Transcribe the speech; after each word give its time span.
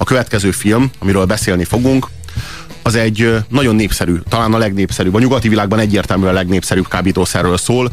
A 0.00 0.04
következő 0.04 0.50
film, 0.50 0.90
amiről 0.98 1.24
beszélni 1.24 1.64
fogunk, 1.64 2.06
az 2.82 2.94
egy 2.94 3.34
nagyon 3.48 3.74
népszerű, 3.74 4.14
talán 4.28 4.54
a 4.54 4.58
legnépszerűbb, 4.58 5.14
a 5.14 5.18
nyugati 5.18 5.48
világban 5.48 5.78
egyértelműen 5.78 6.30
a 6.30 6.34
legnépszerűbb 6.34 6.88
kábítószerről 6.88 7.56
szól, 7.56 7.90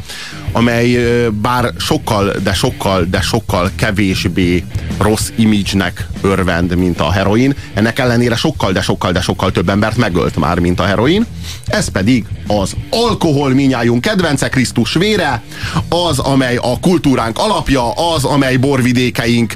amely 0.51 0.97
bár 1.31 1.71
sokkal, 1.77 2.33
de 2.43 2.53
sokkal, 2.53 3.03
de 3.09 3.21
sokkal 3.21 3.71
kevésbé 3.75 4.63
rossz 4.97 5.29
imidzsnek 5.35 6.07
örvend, 6.21 6.75
mint 6.75 6.99
a 6.99 7.11
heroin, 7.11 7.55
ennek 7.73 7.99
ellenére 7.99 8.35
sokkal, 8.35 8.71
de 8.71 8.81
sokkal, 8.81 9.11
de 9.11 9.21
sokkal 9.21 9.51
több 9.51 9.69
embert 9.69 9.97
megölt 9.97 10.35
már, 10.35 10.59
mint 10.59 10.79
a 10.79 10.85
heroin. 10.85 11.25
Ez 11.67 11.87
pedig 11.87 12.25
az 12.47 12.75
alkohol 12.89 13.49
minnyájunk 13.49 14.01
kedvence 14.01 14.49
Krisztus 14.49 14.93
vére, 14.93 15.43
az, 15.89 16.19
amely 16.19 16.55
a 16.55 16.79
kultúránk 16.79 17.37
alapja, 17.39 17.91
az, 18.13 18.23
amely 18.23 18.55
borvidékeink 18.55 19.55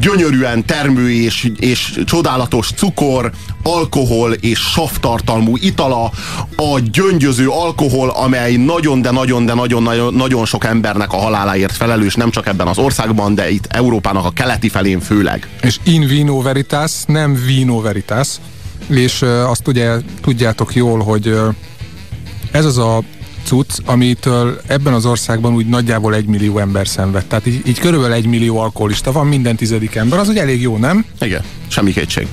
gyönyörűen 0.00 0.64
termő 0.64 1.12
és, 1.12 1.50
és 1.58 2.00
csodálatos 2.04 2.70
cukor, 2.76 3.32
alkohol 3.74 4.32
és 4.32 4.58
savtartalmú 4.58 5.56
itala, 5.56 6.10
a 6.56 6.78
gyöngyöző 6.92 7.48
alkohol, 7.48 8.10
amely 8.10 8.56
nagyon, 8.56 9.02
de 9.02 9.10
nagyon, 9.10 9.46
de 9.46 9.54
nagyon, 9.54 9.82
nagyon, 9.82 10.14
nagyon 10.14 10.44
sok 10.44 10.64
embernek 10.64 11.12
a 11.12 11.16
haláláért 11.16 11.76
felelős, 11.76 12.14
nem 12.14 12.30
csak 12.30 12.46
ebben 12.46 12.66
az 12.66 12.78
országban, 12.78 13.34
de 13.34 13.50
itt 13.50 13.66
Európának 13.66 14.24
a 14.24 14.30
keleti 14.30 14.68
felén 14.68 15.00
főleg. 15.00 15.48
És 15.62 15.78
in 15.82 16.06
vino 16.06 16.42
veritas, 16.42 16.92
nem 17.06 17.42
vino 17.46 17.80
veritas, 17.80 18.28
és 18.88 19.22
azt 19.22 19.68
ugye 19.68 19.96
tudjátok 20.20 20.74
jól, 20.74 21.02
hogy 21.02 21.36
ez 22.50 22.64
az 22.64 22.78
a 22.78 23.02
cucc, 23.44 23.78
amitől 23.84 24.60
ebben 24.66 24.92
az 24.92 25.06
országban 25.06 25.54
úgy 25.54 25.66
nagyjából 25.66 26.14
egy 26.14 26.26
millió 26.26 26.58
ember 26.58 26.88
szenved. 26.88 27.26
Tehát 27.26 27.46
így, 27.46 27.62
így 27.66 27.78
körülbelül 27.78 28.14
egy 28.14 28.26
millió 28.26 28.58
alkoholista 28.58 29.12
van 29.12 29.26
minden 29.26 29.56
tizedik 29.56 29.94
ember, 29.94 30.18
az 30.18 30.28
úgy 30.28 30.38
elég 30.38 30.60
jó, 30.60 30.76
nem? 30.76 31.04
Igen, 31.20 31.42
semmi 31.68 31.92
kétség. 31.92 32.26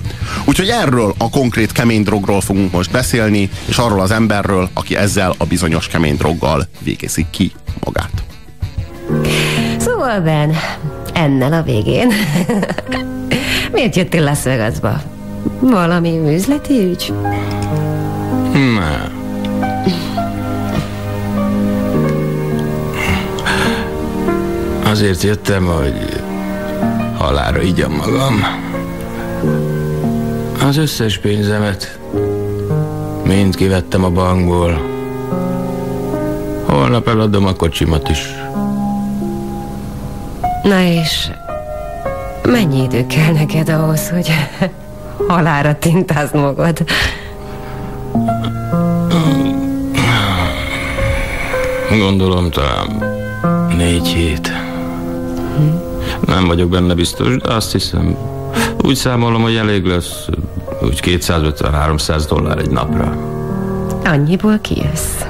Úgyhogy 0.45 0.69
erről 0.69 1.13
a 1.17 1.29
konkrét 1.29 1.71
kemény 1.71 2.03
drogról 2.03 2.41
fogunk 2.41 2.71
most 2.71 2.91
beszélni, 2.91 3.49
és 3.65 3.77
arról 3.77 4.01
az 4.01 4.11
emberről, 4.11 4.69
aki 4.73 4.95
ezzel 4.95 5.33
a 5.37 5.45
bizonyos 5.45 5.87
kemény 5.87 6.15
droggal 6.15 6.67
végezi 6.79 7.25
ki 7.29 7.51
magát. 7.83 8.23
Szóval 9.77 10.19
Ben, 10.19 10.55
ennel 11.13 11.53
a 11.53 11.61
végén. 11.61 12.11
Miért 13.71 13.95
jöttél 13.95 14.23
Las 14.23 14.43
Vegasba? 14.43 15.01
Valami 15.59 16.33
üzleti 16.33 16.73
ügy? 16.73 17.13
Nem. 18.51 19.23
Azért 24.83 25.23
jöttem, 25.23 25.65
hogy 25.65 26.23
halára 27.17 27.61
igyam 27.61 27.91
magam. 27.91 28.64
Az 30.65 30.77
összes 30.77 31.17
pénzemet 31.17 31.99
mind 33.23 33.55
kivettem 33.55 34.03
a 34.03 34.09
bankból. 34.09 34.81
Holnap 36.65 37.07
eladom 37.07 37.45
a 37.45 37.53
kocsimat 37.53 38.09
is. 38.09 38.19
Na 40.63 40.81
és 40.81 41.27
mennyi 42.43 42.83
idő 42.83 43.05
kell 43.05 43.33
neked 43.33 43.69
ahhoz, 43.69 44.09
hogy 44.09 44.31
halára 45.27 45.75
tintázd 45.79 46.35
magad? 46.35 46.83
Gondolom 51.89 52.49
talán 52.49 53.03
négy 53.77 54.07
hét. 54.07 54.51
Nem 56.25 56.47
vagyok 56.47 56.69
benne 56.69 56.93
biztos, 56.93 57.37
de 57.37 57.53
azt 57.53 57.71
hiszem, 57.71 58.17
úgy 58.81 58.95
számolom, 58.95 59.41
hogy 59.41 59.55
elég 59.55 59.85
lesz 59.85 60.27
úgy 60.85 60.99
250-300 61.03 62.25
dollár 62.29 62.57
egy 62.57 62.69
napra. 62.69 63.17
Annyiból 64.03 64.59
kijössz. 64.61 65.21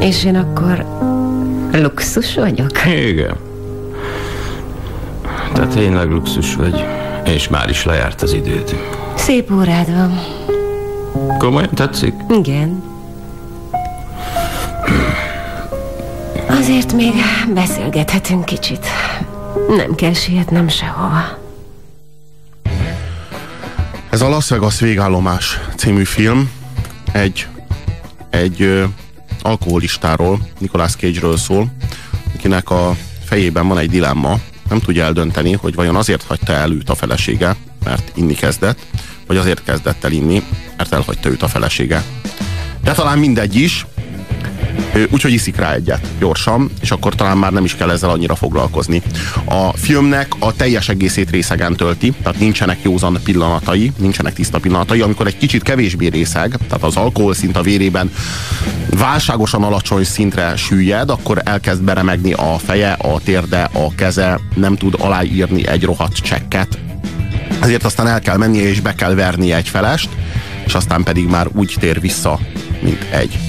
És 0.00 0.24
én 0.24 0.36
akkor 0.36 0.84
luxus 1.72 2.34
vagyok? 2.34 2.70
Igen. 2.86 3.36
Te 5.52 5.66
tényleg 5.66 6.10
luxus 6.10 6.54
vagy, 6.54 6.84
és 7.24 7.48
már 7.48 7.68
is 7.68 7.84
lejárt 7.84 8.22
az 8.22 8.32
időd. 8.32 8.78
Szép 9.16 9.52
órád 9.52 9.94
van. 9.94 10.18
Komolyan 11.38 11.74
tetszik? 11.74 12.14
Igen. 12.28 12.82
Azért 16.48 16.92
még 16.92 17.12
beszélgethetünk 17.54 18.44
kicsit. 18.44 18.86
Nem 19.76 19.94
kell 19.94 20.12
sietnem 20.12 20.68
sehova. 20.68 21.46
Ez 24.10 24.20
a 24.20 24.28
Las 24.28 24.48
Vegas 24.48 24.80
végállomás 24.80 25.60
című 25.76 26.04
film 26.04 26.50
egy, 27.12 27.46
egy 28.30 28.62
ö, 28.62 28.84
alkoholistáról, 29.42 30.48
Nicolas 30.58 30.96
Cage-ről 30.96 31.36
szól, 31.36 31.72
akinek 32.34 32.70
a 32.70 32.96
fejében 33.24 33.68
van 33.68 33.78
egy 33.78 33.90
dilemma, 33.90 34.38
nem 34.68 34.80
tudja 34.80 35.04
eldönteni, 35.04 35.52
hogy 35.52 35.74
vajon 35.74 35.96
azért 35.96 36.22
hagyta 36.22 36.52
el 36.52 36.72
őt 36.72 36.90
a 36.90 36.94
felesége, 36.94 37.56
mert 37.84 38.12
inni 38.14 38.34
kezdett, 38.34 38.78
vagy 39.26 39.36
azért 39.36 39.64
kezdett 39.64 40.04
el 40.04 40.12
inni, 40.12 40.42
mert 40.76 40.92
elhagyta 40.92 41.28
őt 41.28 41.42
a 41.42 41.48
felesége. 41.48 42.02
De 42.82 42.92
talán 42.92 43.18
mindegy 43.18 43.54
is, 43.54 43.86
úgyhogy 45.10 45.32
iszik 45.32 45.56
rá 45.56 45.72
egyet 45.72 46.06
gyorsan, 46.18 46.70
és 46.80 46.90
akkor 46.90 47.14
talán 47.14 47.38
már 47.38 47.52
nem 47.52 47.64
is 47.64 47.74
kell 47.74 47.90
ezzel 47.90 48.10
annyira 48.10 48.34
foglalkozni. 48.34 49.02
A 49.44 49.76
filmnek 49.76 50.32
a 50.38 50.52
teljes 50.52 50.88
egészét 50.88 51.30
részegen 51.30 51.76
tölti, 51.76 52.12
tehát 52.22 52.38
nincsenek 52.38 52.78
józan 52.82 53.18
pillanatai, 53.24 53.92
nincsenek 53.96 54.34
tiszta 54.34 54.58
pillanatai, 54.58 55.00
amikor 55.00 55.26
egy 55.26 55.36
kicsit 55.36 55.62
kevésbé 55.62 56.06
részeg, 56.06 56.56
tehát 56.68 56.84
az 56.84 56.96
alkohol 56.96 57.34
szint 57.34 57.56
a 57.56 57.62
vérében 57.62 58.12
válságosan 58.90 59.62
alacsony 59.62 60.04
szintre 60.04 60.56
süllyed, 60.56 61.10
akkor 61.10 61.40
elkezd 61.44 61.82
beremegni 61.82 62.32
a 62.32 62.58
feje, 62.64 62.92
a 62.92 63.20
térde, 63.24 63.68
a 63.72 63.94
keze, 63.94 64.40
nem 64.54 64.76
tud 64.76 64.94
aláírni 64.98 65.66
egy 65.66 65.84
rohadt 65.84 66.16
csekket, 66.16 66.78
ezért 67.60 67.84
aztán 67.84 68.06
el 68.06 68.20
kell 68.20 68.36
mennie 68.36 68.68
és 68.68 68.80
be 68.80 68.94
kell 68.94 69.14
vernie 69.14 69.56
egy 69.56 69.68
felest, 69.68 70.08
és 70.66 70.74
aztán 70.74 71.02
pedig 71.02 71.26
már 71.26 71.48
úgy 71.52 71.74
tér 71.78 72.00
vissza, 72.00 72.38
mint 72.80 73.06
egy 73.10 73.47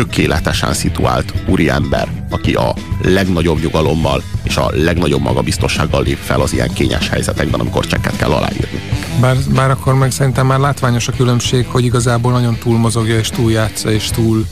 tökéletesen 0.00 0.72
szituált 0.72 1.32
úriember, 1.46 2.08
aki 2.30 2.52
a 2.52 2.74
legnagyobb 3.02 3.62
nyugalommal 3.62 4.22
és 4.42 4.56
a 4.56 4.70
legnagyobb 4.74 5.20
magabiztossággal 5.20 6.02
lép 6.02 6.16
fel 6.16 6.40
az 6.40 6.52
ilyen 6.52 6.72
kényes 6.72 7.08
helyzetekben, 7.08 7.60
amikor 7.60 7.86
csekket 7.86 8.16
kell 8.16 8.30
aláírni. 8.30 8.80
Bár, 9.20 9.36
bár 9.54 9.70
akkor 9.70 9.94
meg 9.94 10.10
szerintem 10.10 10.46
már 10.46 10.58
látványos 10.58 11.08
a 11.08 11.12
különbség, 11.12 11.66
hogy 11.66 11.84
igazából 11.84 12.32
nagyon 12.32 12.58
túlmozogja 12.62 13.18
és 13.18 13.28
túljátsza 13.28 13.92
és 13.92 14.10
túl 14.10 14.46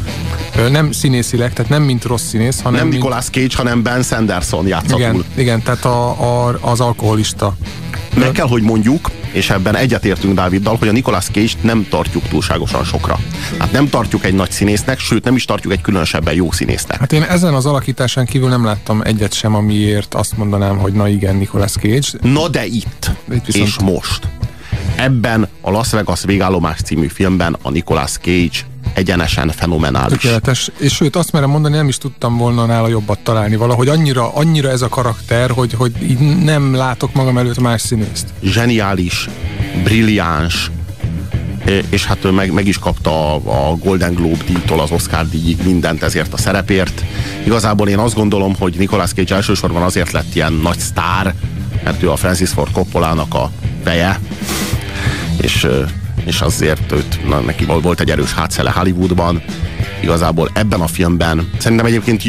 nem 0.70 0.92
színészileg, 0.92 1.53
tehát 1.53 1.70
nem 1.70 1.82
mint 1.82 2.04
rossz 2.04 2.28
színész, 2.28 2.60
hanem 2.60 2.81
Nem 2.81 2.88
Nicolas 2.88 3.25
Cage, 3.25 3.56
hanem 3.56 3.82
Ben 3.82 4.03
Sanderson 4.03 4.66
játsza 4.66 4.97
igen, 4.97 5.12
túl. 5.12 5.25
igen, 5.34 5.62
tehát 5.62 5.84
a, 5.84 6.08
a, 6.47 6.58
az 6.60 6.81
alkoholista. 6.81 7.56
Meg 8.14 8.32
kell, 8.32 8.47
hogy 8.47 8.62
mondjuk, 8.62 9.10
és 9.33 9.50
ebben 9.50 9.77
egyetértünk 9.77 10.34
Dáviddal, 10.34 10.77
hogy 10.77 10.89
a 10.89 10.93
Nicolas 10.93 11.25
Cage-t 11.25 11.62
nem 11.62 11.87
tartjuk 11.91 12.28
túlságosan 12.28 12.84
sokra. 12.84 13.19
Hát 13.59 13.72
nem 13.72 13.89
tartjuk 13.89 14.25
egy 14.25 14.34
nagy 14.34 14.50
színésznek, 14.50 14.99
sőt 14.99 15.25
nem 15.25 15.34
is 15.34 15.44
tartjuk 15.44 15.72
egy 15.72 15.81
különösebben 15.81 16.34
jó 16.34 16.50
színésznek. 16.53 16.99
Hát 16.99 17.12
én 17.12 17.22
ezen 17.22 17.55
az 17.55 17.67
alakításán 17.67 18.27
kívül 18.27 18.49
nem 18.49 18.65
láttam 18.65 19.00
egyet 19.03 19.33
sem, 19.33 19.55
amiért 19.55 20.15
azt 20.15 20.37
mondanám, 20.37 20.77
hogy 20.78 20.93
na 20.93 21.09
igen, 21.09 21.37
Nicolas 21.37 21.72
Cage. 21.72 22.09
Na 22.22 22.49
de 22.49 22.67
itt, 22.67 23.11
Itt 23.33 23.44
viszont- 23.44 23.67
és 23.67 23.77
most. 23.83 24.28
Ebben 24.97 25.49
a 25.61 25.71
Las 25.71 25.91
Vegas 25.91 26.25
végállomás 26.25 26.78
című 26.84 27.06
filmben 27.06 27.56
a 27.62 27.71
Nicolas 27.71 28.12
Cage 28.22 28.59
egyenesen 28.98 29.48
fenomenális. 29.48 30.19
Tökéletes. 30.19 30.70
És 30.78 30.94
sőt, 30.94 31.16
azt 31.16 31.32
merem 31.32 31.50
mondani, 31.50 31.76
nem 31.76 31.88
is 31.88 31.98
tudtam 31.98 32.36
volna 32.36 32.66
nála 32.66 32.88
jobbat 32.88 33.19
találni 33.19 33.56
valahogy. 33.56 33.88
Annyira, 33.88 34.34
annyira 34.34 34.70
ez 34.70 34.82
a 34.82 34.88
karakter, 34.88 35.50
hogy, 35.50 35.72
hogy 35.72 35.92
így 36.03 36.19
nem 36.19 36.75
látok 36.75 37.14
magam 37.14 37.38
előtt 37.38 37.60
más 37.60 37.81
színészt. 37.81 38.26
Zseniális, 38.42 39.28
brilliáns, 39.82 40.70
és 41.88 42.05
hát 42.05 42.25
ő 42.25 42.31
meg, 42.31 42.52
meg 42.52 42.67
is 42.67 42.78
kapta 42.78 43.34
a, 43.34 43.70
a 43.70 43.76
Golden 43.76 44.14
Globe 44.14 44.44
díjtól 44.46 44.81
az 44.81 44.90
Oscar 44.90 45.28
díjig 45.28 45.58
mindent 45.64 46.02
ezért 46.02 46.32
a 46.32 46.37
szerepért. 46.37 47.05
Igazából 47.44 47.88
én 47.88 47.99
azt 47.99 48.14
gondolom, 48.14 48.55
hogy 48.58 48.75
Nicolas 48.78 49.12
Cage 49.12 49.34
elsősorban 49.34 49.82
azért 49.82 50.12
lett 50.12 50.34
ilyen 50.34 50.52
nagy 50.52 50.78
sztár, 50.78 51.34
mert 51.84 52.02
ő 52.02 52.11
a 52.11 52.17
Francis 52.17 52.50
Ford 52.50 52.73
Coppolának 52.73 53.34
a 53.34 53.50
feje, 53.84 54.20
és, 55.40 55.67
és 56.28 56.40
azért 56.40 56.92
őt, 56.92 57.28
na, 57.28 57.40
neki 57.40 57.64
volt 57.64 58.00
egy 58.00 58.10
erős 58.10 58.32
hátszele 58.32 58.70
Hollywoodban. 58.70 59.42
Igazából 60.02 60.50
ebben 60.52 60.80
a 60.80 60.86
filmben 60.86 61.50
szerintem 61.58 61.86
egyébként, 61.86 62.22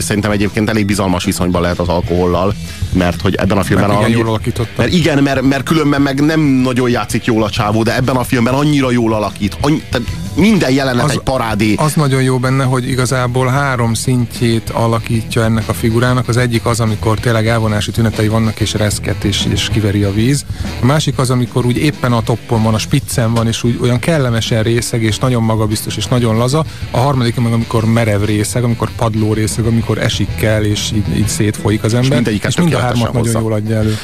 szerintem 0.00 0.30
egyébként 0.30 0.68
elég 0.68 0.86
bizalmas 0.86 1.24
viszonyban 1.24 1.62
lehet 1.62 1.78
az 1.78 1.88
alkohollal, 1.88 2.54
mert 2.92 3.20
hogy 3.20 3.34
ebben 3.34 3.58
a 3.58 3.62
filmben 3.62 3.88
Mert 3.88 4.00
igen, 4.00 4.12
annyi- 4.12 4.26
jól 4.26 4.40
mert 4.76 4.92
igen, 4.92 5.22
mert, 5.22 5.42
mert 5.42 5.62
különben 5.62 6.02
meg 6.02 6.20
nem 6.20 6.40
nagyon 6.40 6.90
játszik 6.90 7.24
jól 7.24 7.42
a 7.42 7.50
csávó, 7.50 7.82
de 7.82 7.96
ebben 7.96 8.16
a 8.16 8.24
filmben 8.24 8.54
annyira 8.54 8.90
jól 8.90 9.14
alakít. 9.14 9.56
Annyi, 9.60 9.82
tehát 9.90 10.08
minden 10.36 10.70
jelenet 10.70 11.04
az, 11.04 11.10
egy 11.10 11.18
parádé. 11.18 11.74
Az 11.74 11.94
nagyon 11.94 12.22
jó 12.22 12.38
benne, 12.38 12.64
hogy 12.64 12.88
igazából 12.88 13.46
három 13.46 13.94
szintjét 13.94 14.70
alakítja 14.70 15.44
ennek 15.44 15.68
a 15.68 15.72
figurának. 15.72 16.28
Az 16.28 16.36
egyik 16.36 16.66
az, 16.66 16.80
amikor 16.80 17.18
tényleg 17.18 17.46
elvonási 17.46 17.90
tünetei 17.90 18.28
vannak, 18.28 18.60
és 18.60 18.74
reszket, 18.74 19.24
és, 19.24 19.46
és 19.52 19.68
kiveri 19.72 20.02
a 20.02 20.12
víz. 20.12 20.44
A 20.80 20.84
másik 20.84 21.18
az, 21.18 21.30
amikor 21.30 21.66
úgy 21.66 21.76
éppen 21.76 22.12
a 22.12 22.22
toppon 22.22 22.62
van, 22.62 22.74
a 22.74 22.78
spiccen 22.78 23.34
van, 23.34 23.46
és 23.46 23.62
úgy 23.62 23.78
olyan 23.82 23.98
kellemesen 23.98 24.62
részeg, 24.62 25.02
és 25.02 25.18
nagyon 25.18 25.42
magabiztos, 25.42 25.96
és 25.96 26.06
nagyon 26.06 26.36
laza. 26.36 26.64
A 26.90 26.98
harmadik 26.98 27.36
meg, 27.36 27.52
amikor 27.52 27.84
merev 27.84 28.22
részeg, 28.22 28.64
amikor 28.64 28.90
padló 28.96 29.32
részeg, 29.32 29.64
amikor 29.64 29.98
esik 29.98 30.34
kell, 30.34 30.62
és 30.62 30.90
így, 30.94 31.16
így 31.16 31.28
szétfolyik 31.28 31.82
az 31.82 31.94
ember. 31.94 32.26
És, 32.26 32.38
és 32.46 32.56
mind 32.56 32.74
a 32.74 32.78
hármat 32.78 33.06
hozzá. 33.06 33.32
nagyon 33.32 33.42
jól 33.42 33.52
adja 33.52 33.76
elő. 33.76 33.98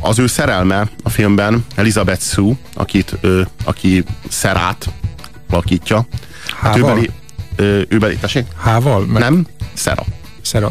Az 0.00 0.18
ő 0.18 0.26
szerelme 0.26 0.88
a 1.02 1.08
filmben 1.08 1.64
Elizabeth 1.74 2.22
Sue, 2.22 2.52
akit, 2.74 3.16
aki 3.64 4.04
Szerát 4.28 4.88
alakítja. 5.50 6.06
Hát 6.60 6.76
ő 6.76 6.80
beli, 6.80 7.10
ő 7.88 7.98
beli, 7.98 8.16
tessék? 8.16 8.46
Hával? 8.56 9.06
Meg... 9.06 9.22
Nem, 9.22 9.46
Szera. 9.74 10.04
Szera, 10.42 10.70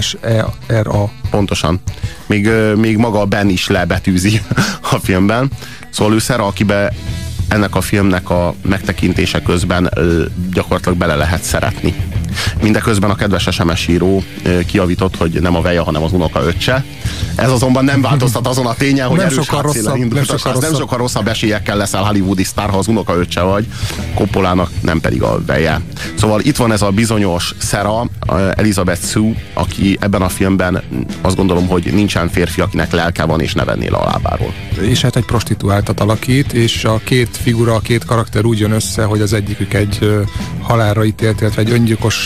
S-E-R-A. 0.00 1.10
Pontosan. 1.30 1.80
Még, 2.26 2.50
még 2.76 2.96
maga 2.96 3.24
Ben 3.24 3.48
is 3.48 3.68
lebetűzi 3.68 4.40
a 4.92 4.98
filmben. 5.02 5.50
Szóval 5.90 6.14
ő 6.14 6.18
Szera, 6.18 6.46
akibe 6.46 6.92
ennek 7.48 7.74
a 7.74 7.80
filmnek 7.80 8.30
a 8.30 8.54
megtekintése 8.62 9.42
közben 9.42 9.90
gyakorlatilag 10.52 10.98
bele 10.98 11.14
lehet 11.14 11.42
szeretni. 11.42 11.94
Mindeközben 12.62 13.10
a 13.10 13.14
kedves 13.14 13.48
SMS 13.50 13.88
író 13.88 14.22
kiavított, 14.66 15.16
hogy 15.16 15.40
nem 15.40 15.56
a 15.56 15.60
veja, 15.60 15.82
hanem 15.82 16.02
az 16.02 16.12
unoka 16.12 16.42
öccse. 16.42 16.84
Ez 17.34 17.50
azonban 17.50 17.84
nem 17.84 18.00
változtat 18.00 18.46
azon 18.46 18.66
a 18.66 18.74
tényen, 18.74 19.08
hogy 19.08 19.16
nem 19.16 19.26
erős 19.26 19.44
sokkal 19.44 19.62
rosszabb, 19.62 19.96
indult, 19.96 20.14
nem 20.14 20.24
sokkal, 20.24 20.52
rosszabb. 20.52 20.70
nem 20.70 20.80
sokkal 20.80 20.98
rosszabb 20.98 21.28
esélyekkel 21.28 21.76
leszel 21.76 22.02
hollywoodi 22.02 22.44
sztár, 22.44 22.70
ha 22.70 22.78
az 22.78 22.88
unoka 22.88 23.14
öccse 23.16 23.40
vagy, 23.40 23.66
Koppolának 24.14 24.70
nem 24.80 25.00
pedig 25.00 25.22
a 25.22 25.40
veje. 25.46 25.80
Szóval 26.14 26.40
itt 26.40 26.56
van 26.56 26.72
ez 26.72 26.82
a 26.82 26.90
bizonyos 26.90 27.54
Szera, 27.58 28.04
Elizabeth 28.54 29.04
Sue, 29.04 29.32
aki 29.54 29.96
ebben 30.00 30.22
a 30.22 30.28
filmben 30.28 30.82
azt 31.20 31.36
gondolom, 31.36 31.66
hogy 31.66 31.92
nincsen 31.92 32.28
férfi, 32.28 32.60
akinek 32.60 32.92
lelke 32.92 33.24
van 33.24 33.40
és 33.40 33.54
ne 33.54 33.64
vennél 33.64 33.94
a 33.94 34.04
lábáról. 34.04 34.52
És 34.80 35.00
hát 35.00 35.16
egy 35.16 35.24
prostituáltat 35.24 36.00
alakít, 36.00 36.52
és 36.52 36.84
a 36.84 37.00
két 37.04 37.36
figura, 37.42 37.74
a 37.74 37.80
két 37.80 38.04
karakter 38.04 38.44
úgy 38.44 38.58
jön 38.58 38.72
össze, 38.72 39.04
hogy 39.04 39.20
az 39.20 39.32
egyikük 39.32 39.74
egy 39.74 40.26
halálra 40.60 41.04
ítélt, 41.04 41.40
illetve 41.40 41.62
egy 41.62 41.70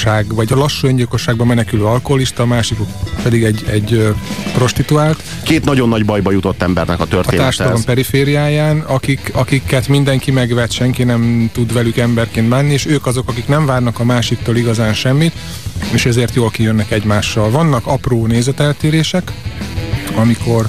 öngyilkosság, 0.06 0.34
vagy 0.34 0.52
a 0.52 0.56
lassú 0.56 0.86
öngyilkosságban 0.86 1.46
menekülő 1.46 1.84
alkoholista, 1.84 2.42
a 2.42 2.46
másikuk 2.46 2.88
pedig 3.22 3.44
egy, 3.44 3.64
egy 3.66 4.14
prostituált. 4.54 5.22
Két 5.42 5.64
nagyon 5.64 5.88
nagy 5.88 6.04
bajba 6.04 6.30
jutott 6.30 6.62
embernek 6.62 7.00
a 7.00 7.06
történet. 7.06 7.40
A 7.40 7.42
társadalom 7.42 7.84
perifériáján, 7.84 8.80
akik, 8.80 9.30
akiket 9.32 9.88
mindenki 9.88 10.30
megvet, 10.30 10.70
senki 10.70 11.04
nem 11.04 11.50
tud 11.52 11.72
velük 11.72 11.96
emberként 11.96 12.48
bánni, 12.48 12.72
és 12.72 12.86
ők 12.86 13.06
azok, 13.06 13.28
akik 13.28 13.46
nem 13.46 13.66
várnak 13.66 13.98
a 13.98 14.04
másiktól 14.04 14.56
igazán 14.56 14.94
semmit, 14.94 15.32
és 15.92 16.06
ezért 16.06 16.34
jól 16.34 16.50
kijönnek 16.50 16.90
egymással. 16.90 17.50
Vannak 17.50 17.86
apró 17.86 18.26
nézeteltérések, 18.26 19.32
amikor 20.14 20.68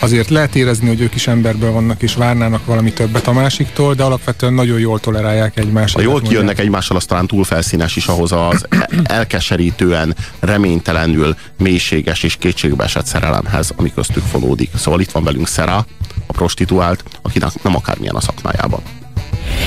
azért 0.00 0.28
lehet 0.28 0.54
érezni, 0.54 0.88
hogy 0.88 1.00
ők 1.00 1.14
is 1.14 1.26
emberből 1.26 1.72
vannak 1.72 2.02
és 2.02 2.14
várnának 2.14 2.66
valami 2.66 2.92
többet 2.92 3.26
a 3.26 3.32
másiktól, 3.32 3.94
de 3.94 4.02
alapvetően 4.02 4.52
nagyon 4.52 4.78
jól 4.78 5.00
tolerálják 5.00 5.58
egymást. 5.58 5.94
Ha 5.94 6.00
jól 6.00 6.20
kijönnek 6.20 6.58
egymással, 6.58 6.96
az 6.96 7.04
talán 7.04 7.26
túl 7.26 7.44
felszínes 7.44 7.96
is 7.96 8.06
ahhoz 8.06 8.32
az 8.32 8.66
elkeserítően, 9.02 10.16
reménytelenül, 10.40 11.36
mélységes 11.58 12.22
és 12.22 12.36
kétségbeesett 12.36 13.06
szerelemhez, 13.06 13.72
ami 13.76 13.92
köztük 13.94 14.22
fonódik. 14.22 14.70
Szóval 14.76 15.00
itt 15.00 15.10
van 15.10 15.24
velünk 15.24 15.48
Szera, 15.48 15.86
a 16.26 16.32
prostituált, 16.32 17.04
akinek 17.22 17.62
nem 17.62 17.76
akármilyen 17.76 18.14
a 18.14 18.20
szakmájában. 18.20 18.80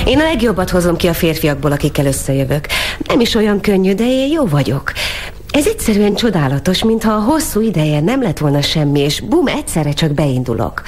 Én 0.05 0.19
a 0.19 0.23
legjobbat 0.23 0.69
hozom 0.69 0.95
ki 0.95 1.07
a 1.07 1.13
férfiakból, 1.13 1.71
akikkel 1.71 2.05
összejövök. 2.05 2.65
Nem 3.07 3.19
is 3.19 3.35
olyan 3.35 3.61
könnyű, 3.61 3.93
de 3.93 4.03
én 4.03 4.31
jó 4.31 4.45
vagyok. 4.45 4.91
Ez 5.53 5.67
egyszerűen 5.67 6.13
csodálatos, 6.13 6.83
mintha 6.83 7.13
a 7.13 7.19
hosszú 7.19 7.61
ideje 7.61 7.99
nem 7.99 8.21
lett 8.21 8.37
volna 8.37 8.61
semmi, 8.61 8.99
és 8.99 9.21
bum, 9.21 9.47
egyszerre 9.47 9.91
csak 9.91 10.11
beindulok. 10.11 10.81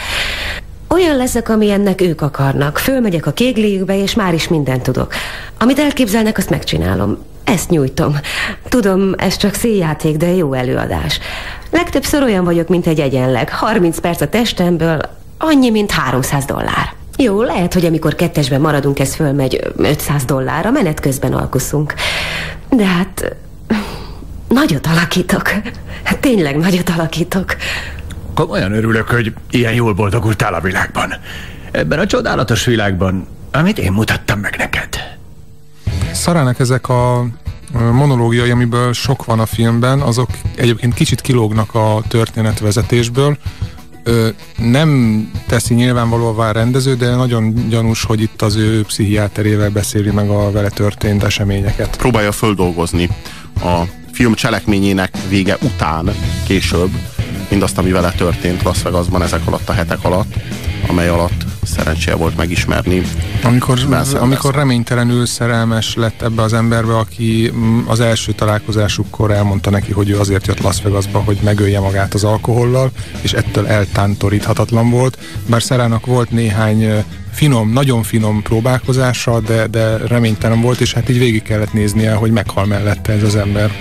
Olyan 0.88 1.18
leszek, 1.18 1.50
amilyennek 1.50 2.02
ők 2.02 2.22
akarnak. 2.22 2.78
Fölmegyek 2.78 3.26
a 3.26 3.32
kégléjükbe, 3.32 3.98
és 4.02 4.14
már 4.14 4.34
is 4.34 4.48
mindent 4.48 4.84
tudok. 4.84 5.14
Amit 5.60 5.80
elképzelnek, 5.80 6.38
azt 6.38 6.50
megcsinálom. 6.50 7.18
Ezt 7.44 7.70
nyújtom. 7.70 8.18
Tudom, 8.70 9.14
ez 9.18 9.38
csak 9.38 9.54
széjáték, 9.54 10.18
de 10.18 10.28
jó 10.28 10.54
előadás. 10.54 11.20
Legtöbbször 11.72 12.24
olyan 12.24 12.44
vagyok, 12.44 12.68
mint 12.68 12.88
egy 12.88 13.00
egyenleg. 13.00 13.50
30 13.50 14.00
perc 14.00 14.22
a 14.22 14.30
testemből, 14.30 15.00
annyi, 15.38 15.70
mint 15.70 15.92
300 15.92 16.46
dollár. 16.46 16.94
Jó, 17.18 17.42
lehet, 17.42 17.74
hogy 17.74 17.86
amikor 17.86 18.16
kettesben 18.16 18.62
maradunk, 18.62 19.00
ez 19.00 19.16
fölmegy 19.16 19.62
500 19.78 20.24
dollár, 20.24 20.66
a 20.66 20.72
menet 20.72 21.00
közben 21.00 21.34
alkuszunk. 21.34 21.94
De 22.70 22.86
hát 22.86 23.36
Nagyot 24.48 24.88
alakítok. 24.88 25.50
Hát 26.04 26.20
tényleg 26.20 26.58
nagyot 26.58 26.90
alakítok. 26.90 27.56
Komolyan 28.34 28.72
örülök, 28.72 29.08
hogy 29.08 29.34
ilyen 29.50 29.74
jól 29.74 29.94
boldogultál 29.94 30.54
a 30.54 30.60
világban. 30.62 31.14
Ebben 31.72 32.00
a 32.00 32.06
csodálatos 32.06 32.66
világban, 32.66 33.28
amit 33.52 33.78
én 33.78 33.92
mutattam 33.92 34.40
meg 34.40 34.56
neked. 34.58 34.90
Szarának 36.14 36.60
ezek 36.60 36.90
a 36.90 37.26
monológiai, 37.92 38.50
amiből 38.50 38.94
sok 38.94 39.26
van 39.26 39.40
a 39.40 39.46
filmben, 39.46 40.00
azok 40.00 40.30
egyébként 40.56 40.94
kicsit 40.94 41.22
kilógnak 41.22 41.74
a 41.76 42.02
történetvezetésből. 42.08 43.38
Nem 44.58 45.32
teszi 45.48 45.74
nyilvánvalóvá 45.74 46.50
a 46.50 46.52
rendező, 46.52 46.96
de 46.96 47.16
nagyon 47.16 47.70
gyanús, 47.70 48.04
hogy 48.04 48.22
itt 48.22 48.42
az 48.42 48.56
ő 48.56 48.84
pszichiáterével 48.84 49.70
beszéli 49.70 50.12
meg 50.12 50.30
a 50.30 50.52
vele 50.52 50.70
történt 50.70 51.24
eseményeket. 51.24 51.98
Próbálja 51.98 52.32
földolgozni 52.32 53.10
a 53.62 53.84
film 54.16 54.34
cselekményének 54.34 55.18
vége 55.30 55.58
után, 55.62 56.10
később, 56.48 56.90
mindazt, 57.50 57.78
ami 57.78 57.92
vele 57.92 58.12
történt 58.12 58.64
Las 58.64 58.82
Vegasban 58.82 59.22
ezek 59.22 59.48
alatt 59.48 59.70
a 59.70 59.74
hetek 59.74 60.04
alatt, 60.04 60.34
amely 60.88 61.08
alatt 61.08 61.55
szerencséje 61.66 62.16
volt 62.16 62.38
megismerni. 62.38 63.02
Amikor, 63.44 63.80
amikor 64.20 64.56
reménytelenül 64.56 65.26
szerelmes 65.26 65.96
lett 65.96 66.22
ebbe 66.22 66.42
az 66.42 66.54
emberbe, 66.54 66.98
aki 66.98 67.52
mm, 67.56 67.80
az 67.88 68.00
első 68.00 68.32
találkozásukkor 68.32 69.32
elmondta 69.32 69.70
neki, 69.70 69.92
hogy 69.92 70.10
ő 70.10 70.20
azért 70.20 70.48
jött 70.48 70.62
Las 70.62 70.82
Vegasba, 70.82 71.20
hogy 71.20 71.38
megölje 71.44 71.80
magát 71.80 72.14
az 72.14 72.24
alkohollal, 72.24 72.92
és 73.22 73.34
ettől 73.34 73.68
eltántoríthatatlan 73.68 74.90
volt. 74.90 75.18
Bár 75.50 75.62
Szerának 75.62 76.06
volt 76.06 76.32
néhány 76.32 77.04
finom, 77.32 77.72
nagyon 77.72 78.04
finom 78.04 78.42
próbálkozása, 78.42 79.40
de, 79.40 79.68
de 79.68 79.98
reménytelen 79.98 80.62
volt, 80.62 80.82
és 80.82 80.94
hát 80.94 81.10
így 81.10 81.18
végig 81.18 81.42
kellett 81.42 81.74
néznie, 81.74 82.14
hogy 82.14 82.32
meghal 82.32 82.66
mellette 82.66 83.14
ez 83.14 83.24
az 83.24 83.36
ember. 83.36 83.72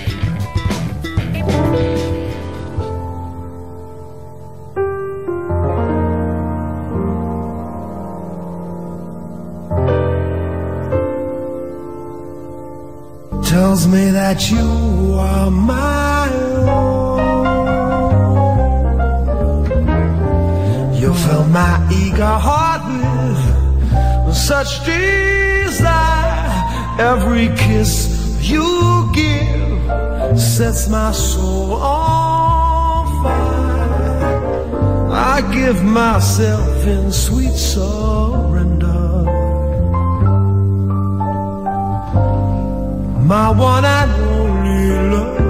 That 14.35 14.51
you 14.51 15.15
are 15.17 15.51
my 15.51 16.29
own. 16.67 17.35
You 21.01 21.15
fill 21.15 21.45
my 21.61 21.75
eager 21.93 22.37
heart 22.49 22.83
with 24.27 24.37
such 24.37 24.85
desire. 24.85 26.51
Every 26.99 27.49
kiss 27.65 27.93
you 28.41 29.09
give 29.15 30.41
sets 30.41 30.89
my 30.89 31.13
soul 31.13 31.75
on 31.75 33.23
fire. 33.23 34.65
I 35.13 35.43
give 35.55 35.85
myself 35.85 36.87
in 36.87 37.13
sweet 37.13 37.55
surrender. 37.55 38.94
My 43.27 43.49
one 43.49 43.85
and 43.87 44.11
only 44.13 45.09
love. 45.11 45.41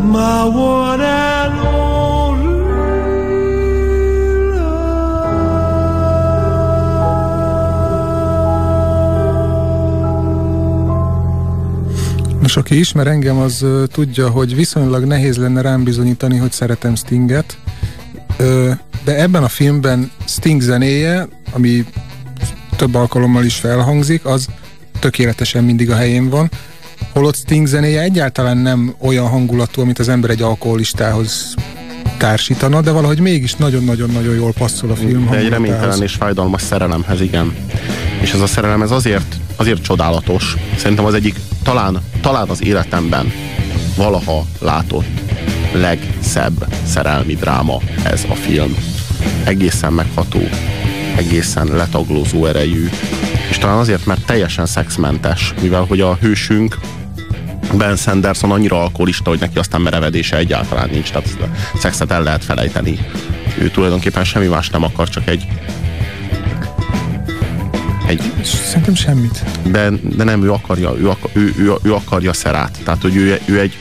My 0.00 0.44
one 0.44 1.00
and 1.00 1.36
Nos, 12.40 12.56
aki 12.56 12.78
ismer 12.78 13.06
engem, 13.06 13.38
az 13.38 13.62
uh, 13.62 13.86
tudja, 13.86 14.30
hogy 14.30 14.54
viszonylag 14.54 15.04
nehéz 15.04 15.36
lenne 15.36 15.60
rám 15.60 15.84
bizonyítani, 15.84 16.36
hogy 16.36 16.52
szeretem 16.52 16.94
Stinget, 16.94 17.58
uh, 18.40 18.70
de 19.04 19.22
ebben 19.22 19.42
a 19.42 19.48
filmben 19.48 20.10
Sting 20.26 20.60
zenéje, 20.60 21.28
ami 21.52 21.84
több 22.76 22.94
alkalommal 22.94 23.44
is 23.44 23.54
felhangzik, 23.54 24.24
az 24.24 24.46
tökéletesen 24.98 25.64
mindig 25.64 25.90
a 25.90 25.96
helyén 25.96 26.28
van. 26.28 26.50
Holott 27.12 27.36
Sting 27.36 27.66
zenéje 27.66 28.00
egyáltalán 28.00 28.56
nem 28.56 28.94
olyan 28.98 29.28
hangulatú, 29.28 29.80
amit 29.80 29.98
az 29.98 30.08
ember 30.08 30.30
egy 30.30 30.42
alkoholistához 30.42 31.54
társítana, 32.18 32.80
de 32.80 32.90
valahogy 32.90 33.20
mégis 33.20 33.54
nagyon-nagyon-nagyon 33.54 34.34
jól 34.34 34.52
passzol 34.52 34.90
a 34.90 34.94
film. 34.94 35.28
De 35.30 35.36
egy 35.36 35.48
reménytelen 35.48 36.02
és 36.02 36.14
fájdalmas 36.14 36.62
szerelemhez, 36.62 37.20
igen. 37.20 37.54
És 38.20 38.32
ez 38.32 38.40
a 38.40 38.46
szerelem 38.46 38.82
ez 38.82 38.90
azért, 38.90 39.36
azért 39.56 39.82
csodálatos. 39.82 40.56
Szerintem 40.76 41.04
az 41.04 41.14
egyik 41.14 41.36
talán, 41.62 42.02
talán 42.20 42.48
az 42.48 42.64
életemben 42.64 43.32
valaha 43.96 44.46
látott 44.58 45.20
legszebb 45.72 46.66
szerelmi 46.86 47.34
dráma 47.34 47.80
ez 48.04 48.24
a 48.28 48.34
film. 48.34 48.76
Egészen 49.44 49.92
megható, 49.92 50.40
egészen 51.16 51.66
letaglózó 51.66 52.46
erejű, 52.46 52.88
és 53.50 53.58
talán 53.58 53.78
azért, 53.78 54.06
mert 54.06 54.26
teljesen 54.26 54.66
szexmentes, 54.66 55.54
mivel 55.60 55.84
hogy 55.88 56.00
a 56.00 56.14
hősünk 56.20 56.78
Ben 57.76 57.96
Sanderson 57.96 58.50
annyira 58.50 58.82
alkoholista, 58.82 59.30
hogy 59.30 59.40
neki 59.40 59.58
aztán 59.58 59.80
merevedése 59.80 60.36
egyáltalán 60.36 60.88
nincs, 60.92 61.10
tehát 61.10 61.36
szexet 61.78 62.10
el 62.10 62.22
lehet 62.22 62.44
felejteni. 62.44 62.98
Ő 63.58 63.68
tulajdonképpen 63.68 64.24
semmi 64.24 64.46
más 64.46 64.70
nem 64.70 64.82
akar, 64.82 65.08
csak 65.08 65.28
egy 65.28 65.46
egy... 68.06 68.32
Szerintem 68.42 68.94
semmit. 68.94 69.44
De, 69.70 69.90
de 70.16 70.24
nem, 70.24 70.42
ő 70.42 70.52
akarja, 70.52 70.94
ő, 70.98 71.08
akar, 71.08 71.30
ő, 71.32 71.54
ő, 71.58 71.72
ő 71.82 71.94
akarja 71.94 72.32
szerát. 72.32 72.78
Tehát, 72.84 73.02
hogy 73.02 73.16
ő, 73.16 73.40
ő 73.44 73.60
egy 73.60 73.76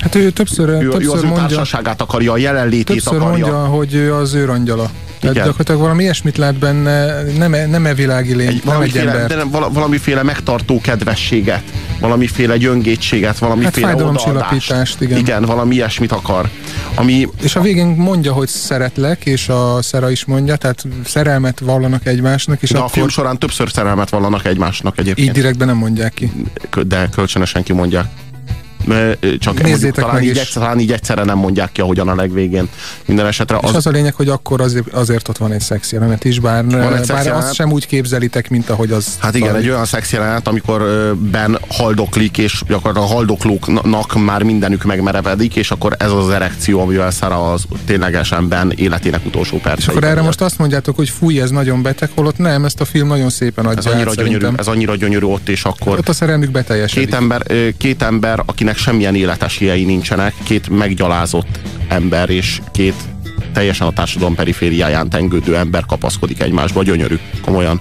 Hát 0.00 0.14
ő 0.14 0.30
többször, 0.30 0.68
ő, 0.68 0.78
többször 0.88 1.02
ő 1.02 1.10
az 1.10 1.22
mondja, 1.22 1.42
ő 1.42 1.46
társaságát 1.46 2.00
akarja, 2.00 2.32
a 2.32 2.36
jelenlétét 2.36 2.86
többször 2.86 3.20
akarja. 3.22 3.46
mondja, 3.46 3.64
hogy 3.64 3.94
ő 3.94 4.14
az 4.14 4.34
őrangyala. 4.34 4.90
Tehát 5.20 5.34
Igen. 5.34 5.46
gyakorlatilag 5.46 5.80
valami 5.80 6.02
ilyesmit 6.02 6.36
lát 6.36 6.54
benne, 6.54 7.22
nem, 7.22 7.54
e- 7.54 7.66
nem 7.66 7.86
e 7.86 7.94
világi 7.94 8.34
lény, 8.34 8.46
egy, 8.46 8.62
nem 8.64 8.80
egy 8.80 8.96
ember. 8.96 9.26
De 9.26 9.34
nem, 9.34 9.50
valamiféle 9.50 10.22
megtartó 10.22 10.80
kedvességet, 10.80 11.62
valamiféle 12.00 12.56
gyöngétséget, 12.56 13.38
valamiféle 13.38 13.86
hát 13.86 14.00
odaadást. 14.00 15.00
igen. 15.00 15.18
Igen, 15.18 15.44
valami 15.44 15.74
ilyesmit 15.74 16.12
akar. 16.12 16.48
Ami, 16.94 17.28
és 17.42 17.56
a 17.56 17.60
végén 17.60 17.86
mondja, 17.86 18.32
hogy 18.32 18.48
szeretlek, 18.48 19.26
és 19.26 19.48
a 19.48 19.82
Szera 19.82 20.10
is 20.10 20.24
mondja, 20.24 20.56
tehát 20.56 20.84
szerelmet 21.04 21.60
vallanak 21.60 22.06
egymásnak. 22.06 22.62
És 22.62 22.70
de 22.70 22.78
akkor... 22.78 22.90
a 22.90 22.92
film 22.92 23.08
során 23.08 23.38
többször 23.38 23.70
szerelmet 23.70 24.10
vallanak 24.10 24.44
egymásnak 24.44 24.98
egyébként. 24.98 25.28
Így 25.28 25.34
direktben 25.34 25.66
nem 25.66 25.76
mondják 25.76 26.14
ki. 26.14 26.32
De 26.86 27.08
kölcsönösen 27.14 27.62
kimondják 27.62 28.06
csak 29.38 29.62
mondjuk, 29.62 29.94
talán, 29.94 30.22
így 30.22 30.28
egyszer, 30.28 30.46
talán 30.62 30.80
így 30.80 30.92
egyszerre 30.92 31.24
nem 31.24 31.38
mondják 31.38 31.72
ki, 31.72 31.80
ahogyan 31.80 32.08
a 32.08 32.14
legvégén. 32.14 32.68
Minden 33.06 33.26
esetre 33.26 33.56
az... 33.56 33.70
És 33.70 33.76
az 33.76 33.86
a 33.86 33.90
lényeg, 33.90 34.14
hogy 34.14 34.28
akkor 34.28 34.60
azért, 34.60 34.92
azért 34.92 35.28
ott 35.28 35.36
van 35.36 35.52
egy 35.52 35.60
szex 35.60 35.92
jelenet 35.92 36.24
is, 36.24 36.40
bár, 36.40 36.64
bár 36.64 37.04
jelenet. 37.06 37.30
azt 37.30 37.54
sem 37.54 37.72
úgy 37.72 37.86
képzelitek, 37.86 38.50
mint 38.50 38.70
ahogy 38.70 38.90
az... 38.90 39.06
Hát 39.18 39.34
igen, 39.34 39.56
egy 39.56 39.68
olyan 39.68 39.84
szex 39.84 40.12
jelenet, 40.12 40.48
amikor 40.48 40.82
Ben 41.16 41.58
haldoklik, 41.68 42.38
és 42.38 42.62
akkor 42.68 42.96
a 42.96 43.00
haldoklóknak 43.00 44.14
már 44.24 44.42
mindenük 44.42 44.84
megmerevedik, 44.84 45.56
és 45.56 45.70
akkor 45.70 45.94
ez 45.98 46.10
az 46.10 46.28
erekció, 46.28 46.80
amivel 46.80 47.10
Sarah 47.10 47.52
az 47.52 47.64
ténylegesen 47.84 48.48
Ben 48.48 48.72
életének 48.76 49.26
utolsó 49.26 49.58
perc. 49.58 49.78
És 49.78 49.86
akkor 49.86 50.04
erre 50.04 50.22
most 50.22 50.40
azt 50.40 50.58
mondjátok, 50.58 50.96
hogy 50.96 51.08
fúj, 51.08 51.40
ez 51.40 51.50
nagyon 51.50 51.82
beteg, 51.82 52.10
holott 52.14 52.38
nem, 52.38 52.64
ezt 52.64 52.80
a 52.80 52.84
film 52.84 53.08
nagyon 53.08 53.30
szépen 53.30 53.66
adja 53.66 53.78
ez 53.78 53.86
annyira, 53.86 54.10
át, 54.10 54.16
gyönyörű, 54.16 54.46
ez 54.56 54.66
annyira 54.66 54.96
gyönyörű 54.96 55.26
ott, 55.26 55.48
és 55.48 55.64
akkor... 55.64 55.98
Ott 55.98 56.08
a 56.08 56.12
szerelmük 56.12 56.50
beteljesedik. 56.50 57.04
Két 57.04 57.14
ember, 57.14 57.42
két 57.76 58.02
ember, 58.02 58.42
akinek 58.46 58.75
akinek 58.76 58.78
semmilyen 58.78 59.14
életesélyei 59.14 59.84
nincsenek, 59.84 60.34
két 60.42 60.68
meggyalázott 60.68 61.58
ember 61.88 62.30
és 62.30 62.60
két 62.72 62.94
teljesen 63.52 63.86
a 63.86 63.92
társadalom 63.92 64.34
perifériáján 64.34 65.10
tengődő 65.10 65.56
ember 65.56 65.84
kapaszkodik 65.86 66.40
egymásba, 66.40 66.82
gyönyörű, 66.82 67.18
komolyan 67.42 67.80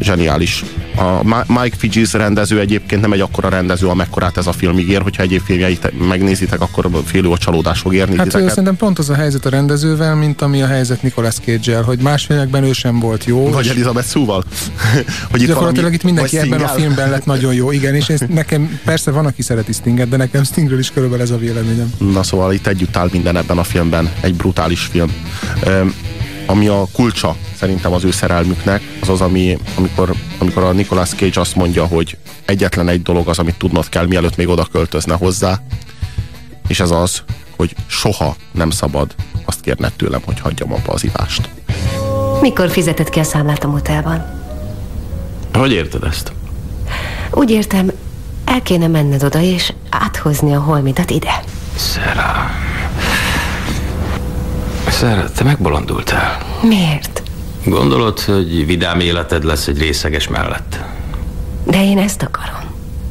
zseniális. 0.00 0.64
A 0.96 1.42
Mike 1.46 1.76
Figis 1.76 2.12
rendező 2.12 2.60
egyébként 2.60 3.00
nem 3.00 3.12
egy 3.12 3.20
akkora 3.20 3.48
rendező, 3.48 3.86
amekkorát 3.86 4.36
ez 4.36 4.46
a 4.46 4.52
film 4.52 4.78
ígér, 4.78 5.02
hogyha 5.02 5.22
egyéb 5.22 5.40
filmjeit 5.40 6.08
megnézitek, 6.08 6.60
akkor 6.60 6.90
félő 7.04 7.30
a 7.30 7.38
csalódás 7.38 7.80
fog 7.80 7.94
érni. 7.94 8.16
Hát 8.16 8.26
titeket. 8.26 8.48
szerintem 8.48 8.76
pont 8.76 8.98
az 8.98 9.10
a 9.10 9.14
helyzet 9.14 9.46
a 9.46 9.48
rendezővel, 9.48 10.14
mint 10.14 10.42
ami 10.42 10.62
a 10.62 10.66
helyzet 10.66 11.02
Nicolas 11.02 11.34
cage 11.34 11.82
hogy 11.82 11.98
más 11.98 12.24
filmekben 12.24 12.64
ő 12.64 12.72
sem 12.72 13.00
volt 13.00 13.24
jó. 13.24 13.50
Vagy 13.50 13.68
Elizabeth 13.68 14.06
Szúval. 14.06 14.44
hogy 15.30 15.42
itt 15.42 15.48
Gyakorlatilag 15.48 15.92
itt 15.92 16.02
mindenki 16.02 16.38
ebben 16.38 16.60
a 16.60 16.68
filmben 16.68 17.10
lett 17.10 17.24
nagyon 17.24 17.54
jó. 17.54 17.72
Igen, 17.72 17.94
és 17.94 18.08
ez 18.08 18.20
nekem 18.28 18.78
persze 18.84 19.10
van, 19.10 19.26
aki 19.26 19.42
szereti 19.42 19.72
Stinget, 19.72 20.08
de 20.08 20.16
nekem 20.16 20.44
Stingről 20.44 20.78
is 20.78 20.90
körülbelül 20.90 21.24
ez 21.24 21.30
a 21.30 21.38
véleményem. 21.38 21.92
Na 21.98 22.22
szóval 22.22 22.52
itt 22.52 22.66
együtt 22.66 22.96
áll 22.96 23.08
minden 23.12 23.36
ebben 23.36 23.58
a 23.58 23.64
filmben. 23.64 24.10
Egy 24.20 24.34
brutális 24.34 24.80
film 24.80 25.10
ami 26.46 26.66
a 26.66 26.86
kulcsa 26.92 27.36
szerintem 27.58 27.92
az 27.92 28.04
ő 28.04 28.10
szerelmüknek, 28.10 28.82
az 29.08 29.20
az, 29.20 29.20
ami, 29.20 29.58
amikor, 29.76 30.14
amikor 30.38 30.62
a 30.62 30.72
Nicolas 30.72 31.08
Cage 31.08 31.40
azt 31.40 31.54
mondja, 31.54 31.86
hogy 31.86 32.16
egyetlen 32.44 32.88
egy 32.88 33.02
dolog 33.02 33.28
az, 33.28 33.38
amit 33.38 33.58
tudnod 33.58 33.88
kell, 33.88 34.06
mielőtt 34.06 34.36
még 34.36 34.48
oda 34.48 34.64
költözne 34.72 35.14
hozzá, 35.14 35.60
és 36.68 36.80
ez 36.80 36.90
az, 36.90 37.22
hogy 37.56 37.74
soha 37.86 38.36
nem 38.52 38.70
szabad 38.70 39.14
azt 39.44 39.60
kérned 39.60 39.92
tőlem, 39.92 40.20
hogy 40.24 40.40
hagyjam 40.40 40.72
abba 40.72 40.92
az 40.92 41.04
ivást. 41.04 41.48
Mikor 42.40 42.70
fizetett 42.70 43.08
ki 43.08 43.18
a 43.18 43.22
számlát 43.22 43.64
a 43.64 43.68
motelban? 43.68 44.24
Hogy 45.54 45.72
érted 45.72 46.04
ezt? 46.04 46.32
Úgy 47.30 47.50
értem, 47.50 47.90
el 48.44 48.62
kéne 48.62 48.86
menned 48.86 49.22
oda 49.22 49.40
és 49.40 49.72
áthozni 49.90 50.54
a 50.54 50.60
holmidat 50.60 51.10
ide. 51.10 51.42
Szera, 51.76 52.50
Szer, 54.88 55.30
te 55.30 55.44
megbolondultál. 55.44 56.38
Miért? 56.62 57.22
Gondolod, 57.66 58.20
hogy 58.20 58.66
vidám 58.66 59.00
életed 59.00 59.44
lesz 59.44 59.66
egy 59.66 59.78
részeges 59.78 60.28
mellett? 60.28 60.78
De 61.64 61.84
én 61.84 61.98
ezt 61.98 62.22
akarom. 62.22 62.60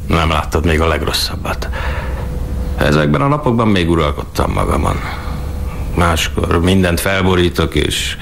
Nem 0.06 0.28
láttad 0.28 0.64
még 0.64 0.80
a 0.80 0.86
legrosszabbat. 0.86 1.68
Ezekben 2.76 3.20
a 3.20 3.26
napokban 3.26 3.68
még 3.68 3.90
uralkodtam 3.90 4.52
magamon. 4.52 5.00
Máskor 5.94 6.60
mindent 6.60 7.00
felborítok, 7.00 7.74
és 7.74 8.16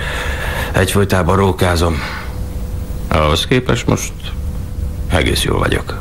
egyfolytában 0.73 1.37
rókázom. 1.37 1.95
Ahhoz 3.09 3.47
képest 3.47 3.87
most 3.87 4.13
egész 5.09 5.43
jól 5.43 5.59
vagyok. 5.59 5.99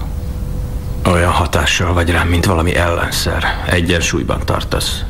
Olyan 1.06 1.32
hatással 1.32 1.94
vagy 1.94 2.10
rám, 2.10 2.28
mint 2.28 2.46
valami 2.46 2.76
ellenszer. 2.76 3.64
Egyensúlyban 3.66 4.40
tartasz. 4.46 5.04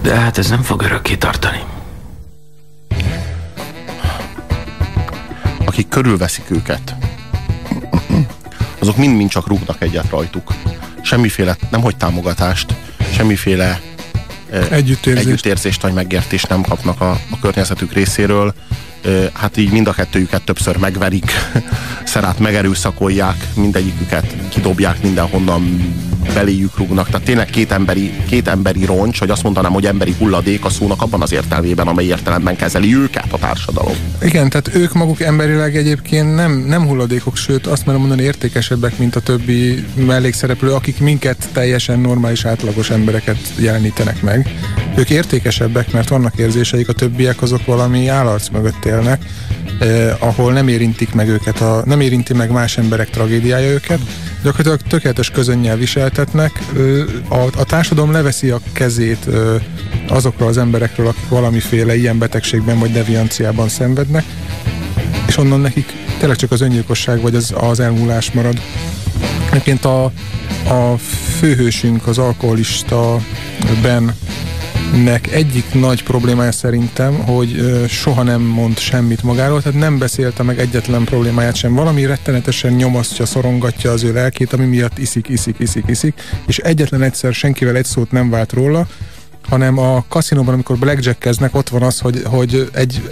De 0.00 0.14
hát 0.14 0.38
ez 0.38 0.50
nem 0.50 0.62
fog 0.62 0.82
örökké 0.82 1.16
tartani. 1.16 1.62
Akik 5.74 5.88
körülveszik 5.88 6.50
őket, 6.50 6.94
azok 8.78 8.96
mind-mind 8.96 9.30
csak 9.30 9.46
rúgnak 9.46 9.82
egyet 9.82 10.10
rajtuk. 10.10 10.52
Semmiféle, 11.02 11.56
nem 11.70 11.80
hogy 11.80 11.96
támogatást, 11.96 12.74
semmiféle 13.12 13.80
együttérzést. 14.70 15.26
együttérzést 15.26 15.82
vagy 15.82 15.92
megértést 15.92 16.48
nem 16.48 16.62
kapnak 16.62 17.00
a, 17.00 17.10
a 17.30 17.38
környezetük 17.40 17.92
részéről. 17.92 18.54
Hát 19.32 19.56
így 19.56 19.70
mind 19.70 19.88
a 19.88 19.92
kettőjüket 19.92 20.44
többször 20.44 20.76
megverik, 20.76 21.32
szerát 22.04 22.38
megerőszakolják, 22.38 23.46
mindegyiküket 23.54 24.48
kidobják 24.48 25.02
mindenhonnan, 25.02 25.94
beléjük 26.34 26.78
rúgnak. 26.78 27.06
Tehát 27.06 27.22
tényleg 27.22 27.46
két 27.46 27.72
emberi, 27.72 28.12
két 28.28 28.48
emberi 28.48 28.84
roncs, 28.84 29.18
vagy 29.18 29.30
azt 29.30 29.42
mondanám, 29.42 29.72
hogy 29.72 29.86
emberi 29.86 30.14
hulladék 30.18 30.64
a 30.64 30.68
szónak 30.68 31.02
abban 31.02 31.22
az 31.22 31.32
értelmében, 31.32 31.88
amely 31.88 32.04
értelemben 32.04 32.56
kezeli 32.56 32.96
őket 32.96 33.32
a 33.32 33.38
társadalom. 33.38 33.96
Igen, 34.22 34.48
tehát 34.48 34.74
ők 34.74 34.92
maguk 34.92 35.20
emberileg 35.20 35.76
egyébként 35.76 36.34
nem, 36.34 36.52
nem 36.52 36.86
hulladékok, 36.86 37.36
sőt 37.36 37.66
azt 37.66 37.86
merem 37.86 38.00
mondani 38.00 38.22
értékesebbek, 38.22 38.98
mint 38.98 39.16
a 39.16 39.20
többi 39.20 39.84
mellékszereplő, 39.94 40.72
akik 40.72 41.00
minket 41.00 41.48
teljesen 41.52 42.00
normális, 42.00 42.44
átlagos 42.44 42.90
embereket 42.90 43.38
jelenítenek 43.58 44.22
meg. 44.22 44.54
Ők 44.96 45.10
értékesebbek, 45.10 45.92
mert 45.92 46.08
vannak 46.08 46.36
érzéseik, 46.36 46.88
a 46.88 46.92
többiek 46.92 47.42
azok 47.42 47.66
valami 47.66 48.08
állarc 48.08 48.48
mögött 48.48 48.84
élnek, 48.84 49.24
eh, 49.78 50.14
ahol 50.18 50.52
nem 50.52 50.68
érintik 50.68 51.14
meg 51.14 51.28
őket, 51.28 51.60
a, 51.60 51.82
nem 51.86 52.00
érinti 52.00 52.34
meg 52.34 52.50
más 52.50 52.78
emberek 52.78 53.10
tragédiája 53.10 53.70
őket, 53.70 54.00
gyakorlatilag 54.44 54.80
tökéletes 54.80 55.30
közönnyel 55.30 55.76
viseltetnek. 55.76 56.62
A, 57.28 57.36
a 57.36 57.64
társadalom 57.64 58.12
leveszi 58.12 58.50
a 58.50 58.60
kezét 58.72 59.26
azokról 60.08 60.48
az 60.48 60.58
emberekről, 60.58 61.06
akik 61.06 61.28
valamiféle 61.28 61.96
ilyen 61.96 62.18
betegségben 62.18 62.78
vagy 62.78 62.92
devianciában 62.92 63.68
szenvednek, 63.68 64.24
és 65.26 65.36
onnan 65.36 65.60
nekik 65.60 65.92
tényleg 66.18 66.36
csak 66.36 66.50
az 66.50 66.60
öngyilkosság 66.60 67.20
vagy 67.20 67.34
az, 67.34 67.54
az 67.56 67.80
elmúlás 67.80 68.32
marad. 68.32 68.60
Egyébként 69.50 69.84
a, 69.84 70.04
a 70.68 70.96
főhősünk, 71.38 72.06
az 72.06 72.18
alkoholista 72.18 73.20
Ben 73.82 74.14
nek 75.02 75.32
egyik 75.32 75.74
nagy 75.74 76.02
problémája 76.02 76.52
szerintem, 76.52 77.14
hogy 77.14 77.56
soha 77.88 78.22
nem 78.22 78.42
mond 78.42 78.78
semmit 78.78 79.22
magáról, 79.22 79.62
tehát 79.62 79.78
nem 79.78 79.98
beszélte 79.98 80.42
meg 80.42 80.58
egyetlen 80.58 81.04
problémáját 81.04 81.56
sem. 81.56 81.74
Valami 81.74 82.06
rettenetesen 82.06 82.72
nyomasztja, 82.72 83.26
szorongatja 83.26 83.90
az 83.90 84.02
ő 84.02 84.12
lelkét, 84.12 84.52
ami 84.52 84.64
miatt 84.64 84.98
iszik, 84.98 85.28
iszik, 85.28 85.54
iszik, 85.58 85.84
iszik, 85.86 86.20
és 86.46 86.58
egyetlen 86.58 87.02
egyszer 87.02 87.32
senkivel 87.32 87.76
egy 87.76 87.84
szót 87.84 88.10
nem 88.10 88.30
vált 88.30 88.52
róla, 88.52 88.86
hanem 89.48 89.78
a 89.78 90.04
kaszinóban, 90.08 90.54
amikor 90.54 90.78
blackjackeznek, 90.78 91.54
ott 91.54 91.68
van 91.68 91.82
az, 91.82 91.98
hogy, 91.98 92.22
hogy 92.24 92.68
egy 92.72 93.02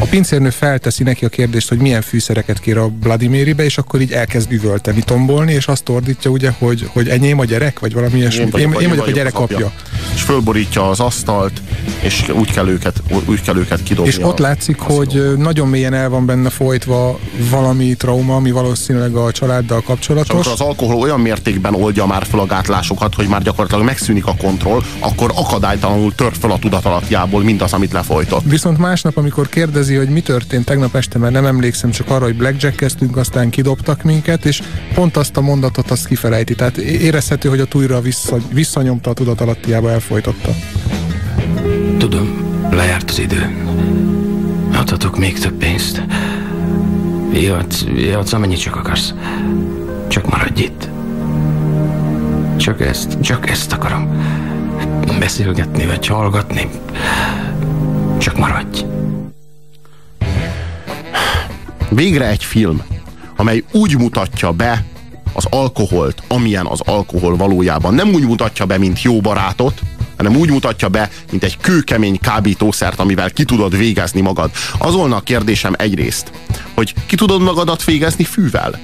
a 0.00 0.04
pincérnő 0.04 0.50
felteszi 0.50 1.02
neki 1.02 1.24
a 1.24 1.28
kérdést, 1.28 1.68
hogy 1.68 1.78
milyen 1.78 2.02
fűszereket 2.02 2.60
kér 2.60 2.78
a 2.78 2.90
Vladimiribe, 3.02 3.64
és 3.64 3.78
akkor 3.78 4.00
így 4.00 4.12
elkezd 4.12 4.52
üvölteni, 4.52 5.02
tombolni, 5.02 5.52
és 5.52 5.66
azt 5.66 5.88
ordítja 5.88 6.30
ugye, 6.30 6.50
hogy, 6.58 6.88
hogy 6.92 7.08
enyém 7.08 7.38
a 7.38 7.44
gyerek, 7.44 7.78
vagy 7.78 7.92
valami 7.92 8.18
ilyesmi. 8.18 8.40
Én, 8.40 8.46
én, 8.46 8.52
vagyok, 8.52 8.82
én 8.82 8.88
vagyok 8.88 9.06
a 9.06 9.10
gyerek 9.10 9.38
apja. 9.38 9.56
apja. 9.56 9.72
és 10.14 10.22
fölborítja 10.22 10.88
az 10.88 11.00
asztalt, 11.00 11.60
és 12.00 12.28
úgy 12.28 12.50
kell 12.50 12.68
őket, 12.68 13.02
úgy 13.26 13.42
kell 13.42 13.56
őket 13.56 13.82
kidobni. 13.82 14.10
És 14.10 14.18
ott 14.22 14.38
látszik, 14.38 14.78
hogy 14.78 15.36
nagyon 15.36 15.68
mélyen 15.68 15.94
el 15.94 16.08
van 16.08 16.26
benne 16.26 16.50
folytva 16.50 17.18
valami 17.50 17.94
trauma, 17.94 18.36
ami 18.36 18.50
valószínűleg 18.50 19.14
a 19.14 19.32
családdal 19.32 19.80
kapcsolatos. 19.80 20.46
És 20.46 20.52
az 20.52 20.60
alkohol 20.60 20.96
olyan 20.96 21.20
mértékben 21.20 21.74
oldja 21.74 22.06
már 22.06 22.26
fel 22.30 22.40
a 22.40 22.46
gátlásokat, 22.46 23.14
hogy 23.14 23.26
már 23.26 23.42
gyakorlatilag 23.42 23.84
megszűnik 23.84 24.26
a 24.26 24.34
kontroll, 24.38 24.82
akkor 24.98 25.32
akadálytalanul 25.34 26.14
tör 26.14 26.32
fel 26.40 26.50
a 26.50 26.58
tudatalapjából 26.58 27.42
mindaz, 27.42 27.72
amit 27.72 27.92
lefolytott. 27.92 28.42
Viszont 28.44 28.78
másnap, 28.78 29.16
amikor 29.16 29.48
kérdezi, 29.48 29.89
hogy 29.96 30.08
mi 30.08 30.20
történt 30.20 30.64
tegnap 30.64 30.94
este, 30.94 31.18
mert 31.18 31.32
nem 31.32 31.46
emlékszem 31.46 31.90
csak 31.90 32.10
arra, 32.10 32.24
hogy 32.24 32.36
blackjackeztünk, 32.36 33.16
aztán 33.16 33.50
kidobtak 33.50 34.02
minket, 34.02 34.44
és 34.44 34.62
pont 34.94 35.16
azt 35.16 35.36
a 35.36 35.40
mondatot 35.40 35.90
azt 35.90 36.06
kifelejti. 36.06 36.54
Tehát 36.54 36.76
érezhető, 36.76 37.48
hogy 37.48 37.60
a 37.60 37.64
túlra 37.64 38.00
vissza, 38.00 38.36
visszanyomta 38.52 39.10
a 39.10 39.14
tudatalattiába, 39.14 39.90
elfolytotta. 39.90 40.54
Tudom, 41.98 42.40
lejárt 42.70 43.10
az 43.10 43.18
idő. 43.18 43.54
Adhatok 44.72 45.18
még 45.18 45.38
több 45.38 45.54
pénzt. 45.54 46.02
Játsz, 47.32 47.84
játsz, 47.96 48.32
amennyit 48.32 48.60
csak 48.60 48.76
akarsz. 48.76 49.14
Csak 50.08 50.30
maradj 50.30 50.62
itt. 50.62 50.88
Csak 52.56 52.80
ezt, 52.80 53.20
csak 53.20 53.50
ezt 53.50 53.72
akarom. 53.72 54.24
Beszélgetni 55.18 55.86
vagy 55.86 56.06
hallgatni. 56.06 56.68
Csak 58.18 58.38
maradj. 58.38 58.89
Végre 61.90 62.26
egy 62.26 62.44
film, 62.44 62.82
amely 63.36 63.64
úgy 63.72 63.98
mutatja 63.98 64.52
be 64.52 64.84
az 65.32 65.46
alkoholt, 65.50 66.22
amilyen 66.28 66.66
az 66.66 66.80
alkohol 66.80 67.36
valójában. 67.36 67.94
Nem 67.94 68.08
úgy 68.08 68.22
mutatja 68.22 68.66
be, 68.66 68.78
mint 68.78 69.02
jó 69.02 69.20
barátot, 69.20 69.80
hanem 70.16 70.36
úgy 70.36 70.50
mutatja 70.50 70.88
be, 70.88 71.10
mint 71.30 71.44
egy 71.44 71.56
kőkemény 71.56 72.18
kábítószert, 72.18 72.98
amivel 72.98 73.30
ki 73.30 73.44
tudod 73.44 73.76
végezni 73.76 74.20
magad. 74.20 74.50
Az 74.78 74.94
volna 74.94 75.16
a 75.16 75.20
kérdésem 75.20 75.74
egyrészt, 75.76 76.30
hogy 76.74 76.94
ki 77.06 77.16
tudod 77.16 77.42
magadat 77.42 77.84
végezni 77.84 78.24
fűvel? 78.24 78.80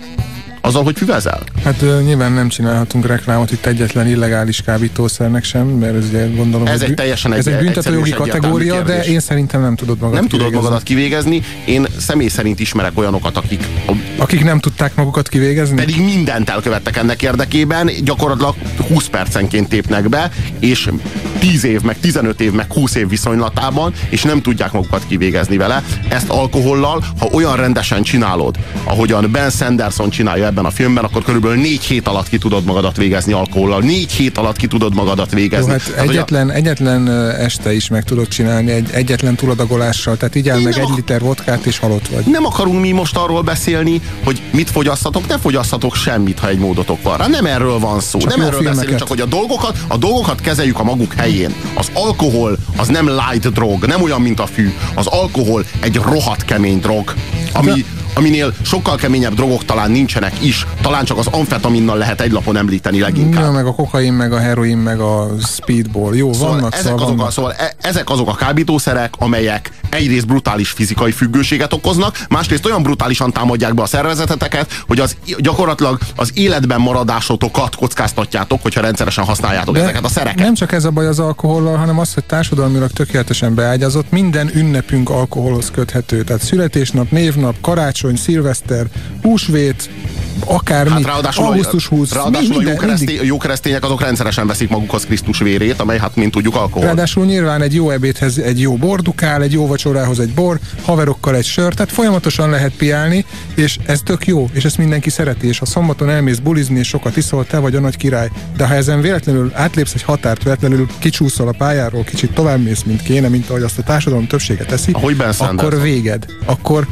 Azzal, 0.67 0.83
hogy 0.83 0.97
füvezel? 0.97 1.43
Hát 1.65 1.83
uh, 1.83 2.01
nyilván 2.01 2.33
nem 2.33 2.49
csinálhatunk 2.49 3.07
reklámot 3.07 3.53
itt 3.53 3.67
egyetlen 3.67 4.09
illegális 4.09 4.63
kábítószernek 4.63 5.45
sem, 5.45 5.67
mert 5.67 5.97
ez 5.97 6.05
ugye 6.09 6.27
gondolom, 6.27 6.67
ez 6.67 6.81
egy 6.83 6.95
teljesen 6.95 7.33
ez 7.33 7.47
egy, 7.47 7.53
egy 7.53 7.65
büntetőjogi 7.65 8.11
kategória, 8.11 8.83
de 8.83 9.05
én 9.05 9.21
szerintem 9.21 9.61
nem 9.61 9.77
tudod 9.77 9.99
magad 9.99 10.15
Nem 10.15 10.25
kivégezni. 10.25 10.49
tudod 10.49 10.63
magadat 10.63 10.83
kivégezni. 10.83 11.43
Én 11.65 11.87
személy 11.99 12.29
szerint 12.29 12.61
ismerek 12.61 12.99
olyanokat, 12.99 13.37
akik... 13.37 13.67
Akik 14.17 14.45
nem 14.45 14.59
tudták 14.59 14.95
magukat 14.95 15.29
kivégezni? 15.29 15.77
Pedig 15.77 16.05
mindent 16.05 16.51
elkövettek 16.51 16.97
ennek 16.97 17.23
érdekében, 17.23 17.91
gyakorlatilag 18.05 18.55
20 18.89 19.07
percenként 19.07 19.69
tépnek 19.69 20.09
be, 20.09 20.31
és 20.59 20.89
10 21.39 21.65
év, 21.65 21.81
meg 21.81 21.99
15 22.01 22.41
év, 22.41 22.53
meg 22.53 22.73
20 22.73 22.95
év 22.95 23.09
viszonylatában, 23.09 23.93
és 24.09 24.23
nem 24.23 24.43
tudják 24.43 24.73
magukat 24.73 25.03
kivégezni 25.07 25.57
vele. 25.57 25.83
Ezt 26.09 26.29
alkohollal, 26.29 27.05
ha 27.19 27.29
olyan 27.33 27.57
rendesen 27.57 28.03
csinálod, 28.03 28.57
ahogyan 28.85 29.31
Ben 29.31 29.51
Sanderson 29.51 30.11
csinálja 30.11 30.47
ebben 30.57 30.71
a 30.71 30.75
filmben, 30.75 31.05
akkor 31.05 31.23
körülbelül 31.23 31.57
négy 31.57 31.85
hét 31.85 32.09
alatt 32.09 32.29
ki 32.29 32.39
tudod 32.39 32.65
magadat 32.65 32.97
végezni 32.97 33.33
alkohollal. 33.33 33.81
Négy 33.81 34.13
hét 34.13 34.39
alatt 34.39 34.57
ki 34.57 34.67
tudod 34.67 34.95
magadat 34.95 35.33
végezni. 35.33 35.67
Jó, 35.67 35.73
hát 35.73 35.93
tehát, 35.95 36.09
egyetlen, 36.09 36.49
a... 36.49 36.53
egyetlen 36.53 37.09
este 37.31 37.75
is 37.75 37.89
meg 37.89 38.05
tudod 38.05 38.29
csinálni, 38.29 38.71
egy, 38.71 38.91
egyetlen 38.93 39.35
túladagolással, 39.35 40.17
tehát 40.17 40.35
így 40.35 40.53
meg 40.63 40.79
egy 40.79 40.89
liter 40.97 41.21
vodkát 41.21 41.67
és 41.67 41.79
halott 41.79 42.09
vagy. 42.09 42.25
Nem 42.27 42.45
akarunk 42.45 42.81
mi 42.81 42.91
most 42.91 43.17
arról 43.17 43.43
beszélni, 43.43 44.01
hogy 44.25 44.43
mit 44.53 44.71
fogyasztatok, 44.71 45.29
ne 45.29 45.39
fogyasztatok 45.39 45.95
semmit, 45.95 46.39
ha 46.39 46.49
egy 46.49 46.59
módotok 46.59 47.03
van 47.03 47.17
rá. 47.17 47.27
Nem 47.27 47.47
erről 47.47 47.79
van 47.79 48.01
szó. 48.01 48.19
Csak 48.19 48.31
nem 48.31 48.41
erről 48.41 48.51
filmeket. 48.51 48.75
beszélünk, 48.75 48.99
csak 48.99 49.09
hogy 49.09 49.21
a 49.21 49.27
dolgokat, 49.27 49.79
a 49.89 49.97
dolgokat 49.97 50.41
kezeljük 50.41 50.79
a 50.79 50.85
maguk 50.85 51.13
helyén. 51.13 51.55
Az 51.75 51.91
alkohol 51.93 52.59
az 52.77 52.89
nem 52.89 53.09
light 53.09 53.53
drog, 53.53 53.85
nem 53.85 54.03
olyan, 54.03 54.21
mint 54.21 54.41
a 54.41 54.47
fű. 54.47 54.73
Az 54.95 55.07
alkohol 55.07 55.65
egy 55.81 55.97
rohadt 55.97 56.45
kemény 56.45 56.81
drog, 56.81 57.15
ami, 57.53 57.85
aminél 58.17 58.55
sokkal 58.63 58.97
keményebb 58.97 59.35
drogok 59.35 59.65
talán 59.65 59.91
nincsenek 59.91 60.45
is. 60.45 60.67
Talán 60.81 61.05
csak 61.05 61.19
az 61.19 61.27
amfetaminnal 61.27 61.97
lehet 61.97 62.21
egy 62.21 62.33
lapon 62.33 62.57
említeni 62.57 63.01
leginkább. 63.01 63.45
Ja, 63.45 63.51
meg 63.51 63.67
a 63.67 63.75
kokain, 63.75 64.13
meg 64.13 64.33
a 64.33 64.39
heroin, 64.39 64.77
meg 64.77 65.01
a 65.01 65.29
speedball. 65.47 66.15
Jó, 66.15 66.33
szóval 66.33 66.49
vannak, 66.49 66.73
ezek 66.73 66.85
szóval 66.85 66.99
azok, 66.99 67.09
vannak. 67.09 67.27
A, 67.27 67.31
szóval 67.31 67.53
e, 67.53 67.75
ezek 67.81 68.11
azok 68.11 68.29
a 68.29 68.35
kábítószerek, 68.35 69.15
amelyek 69.19 69.71
egyrészt 69.89 70.27
brutális 70.27 70.71
fizikai 70.71 71.13
függőséget 71.13 71.73
okoznak, 71.73 72.19
másrészt 72.29 72.67
olyan 72.67 72.83
brutálisan 72.83 73.33
támadják 73.33 73.75
be 73.75 73.83
a 73.83 73.87
szervezeteteket, 73.87 74.71
hogy 74.87 75.01
az 75.01 75.17
gyakorlatilag 75.39 75.99
az 76.17 76.31
életben 76.35 76.81
maradásotokat 76.81 77.75
kockáztatjátok, 77.75 78.63
hogyha 78.63 78.81
rendszeresen 78.81 79.25
használjátok 79.25 79.75
De 79.75 79.83
ezeket 79.83 80.05
a 80.05 80.09
szereket. 80.09 80.45
Nem 80.45 80.55
csak 80.55 80.73
ez 80.73 80.85
a 80.85 80.91
baj 80.91 81.07
az 81.07 81.19
alkohollal, 81.19 81.77
hanem 81.77 81.99
az, 81.99 82.15
hogy 82.15 82.25
társadalmilag 82.25 82.91
tökéletesen 82.91 83.55
beágyazott, 83.55 84.11
minden 84.11 84.51
ünnepünk 84.55 85.11
alkoholhoz 85.11 85.71
köthető. 85.71 86.25
Tehát 86.25 86.43
születésnap, 86.43 87.11
névnap, 87.11 87.55
karácsony, 87.61 88.06
szilveszter, 88.15 88.87
húsvét, 89.23 89.89
akármi, 90.45 90.91
hát 90.91 91.05
ráadásul, 91.05 91.45
augusztus 91.45 91.87
20. 91.87 92.13
Ráadásul 92.13 92.57
minden, 92.57 92.67
a 92.67 92.71
jó, 92.71 92.77
keresztény, 92.77 93.19
jó 93.23 93.37
keresztények 93.39 93.85
azok 93.85 94.01
rendszeresen 94.01 94.47
veszik 94.47 94.69
magukhoz 94.69 95.05
Krisztus 95.05 95.39
vérét, 95.39 95.81
amely 95.81 95.99
hát 95.99 96.17
mint 96.17 96.33
tudjuk 96.33 96.55
alkohol. 96.55 96.85
Ráadásul 96.85 97.25
nyilván 97.25 97.63
egy 97.63 97.75
jó 97.75 97.91
ebédhez 97.91 98.39
egy 98.39 98.61
jó 98.61 98.77
bordukál, 98.77 99.43
egy 99.43 99.53
jó 99.53 99.67
vacsorához 99.67 100.21
egy 100.21 100.35
bor, 100.35 100.59
haverokkal 100.83 101.35
egy 101.35 101.45
sör, 101.45 101.75
tehát 101.75 101.93
folyamatosan 101.93 102.51
lehet 102.51 102.73
piálni, 102.73 103.25
és 103.55 103.79
ez 103.87 104.01
tök 104.05 104.27
jó, 104.27 104.49
és 104.53 104.65
ezt 104.65 104.79
mindenki 104.79 105.11
szereti, 105.11 105.47
és 105.47 105.59
ha 105.59 105.67
szombaton 105.67 106.11
elmész 106.11 106.39
bulizni, 106.39 106.79
és 106.79 106.89
sokat 106.89 107.17
iszol, 107.17 107.47
te 107.47 107.59
vagy 107.59 107.75
a 107.75 107.81
nagy 107.81 107.97
király. 107.97 108.31
De 108.57 108.67
ha 108.67 108.75
ezen 108.75 109.01
véletlenül 109.01 109.51
átlépsz 109.55 109.95
egy 109.95 110.03
határt, 110.03 110.43
véletlenül 110.43 110.87
kicsúszol 110.99 111.49
a 111.49 111.55
pályáról, 111.59 112.05
kicsit 112.05 112.33
tovább 112.33 112.63
mész, 112.63 112.83
mint 112.83 113.03
kéne, 113.03 113.29
mint 113.29 113.51
ahogy 113.51 113.63
azt 113.63 113.79
a 113.79 113.83
társadalom 113.83 114.27
többsége 114.27 114.65
teszi, 114.65 114.93
Ahogy 114.93 115.17
akkor 115.39 115.81
véged. 115.81 116.27
Akkor 116.45 116.87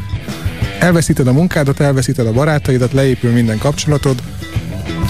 elveszíted 0.79 1.27
a 1.27 1.33
munkádat, 1.33 1.81
elveszíted 1.81 2.27
a 2.27 2.33
barátaidat, 2.33 2.93
leépül 2.93 3.31
minden 3.31 3.59
kapcsolatod, 3.59 4.23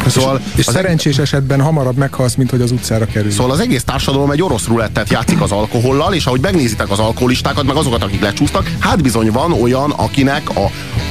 Szóval 0.07 0.40
és, 0.53 0.59
és 0.59 0.64
szerencsés 0.64 1.18
esetben 1.18 1.61
hamarabb 1.61 1.96
meghalsz, 1.96 2.35
mint 2.35 2.50
hogy 2.50 2.61
az 2.61 2.70
utcára 2.70 3.05
kerül. 3.05 3.31
Szóval 3.31 3.50
az 3.50 3.61
egész 3.61 3.85
társadalom 3.85 4.31
egy 4.31 4.42
orosz 4.42 4.66
rulettet 4.66 5.11
játszik 5.11 5.40
az 5.40 5.53
alkohollal, 5.53 6.14
és 6.14 6.27
ahogy 6.27 6.40
megnézitek 6.40 6.90
az 6.90 6.98
alkoholistákat, 6.98 7.64
meg 7.64 7.77
azokat, 7.77 8.03
akik 8.03 8.20
lecsúsztak, 8.20 8.70
hát 8.79 9.03
bizony 9.03 9.31
van 9.31 9.53
olyan, 9.53 9.90
akinek 9.90 10.50
a, 10.50 10.64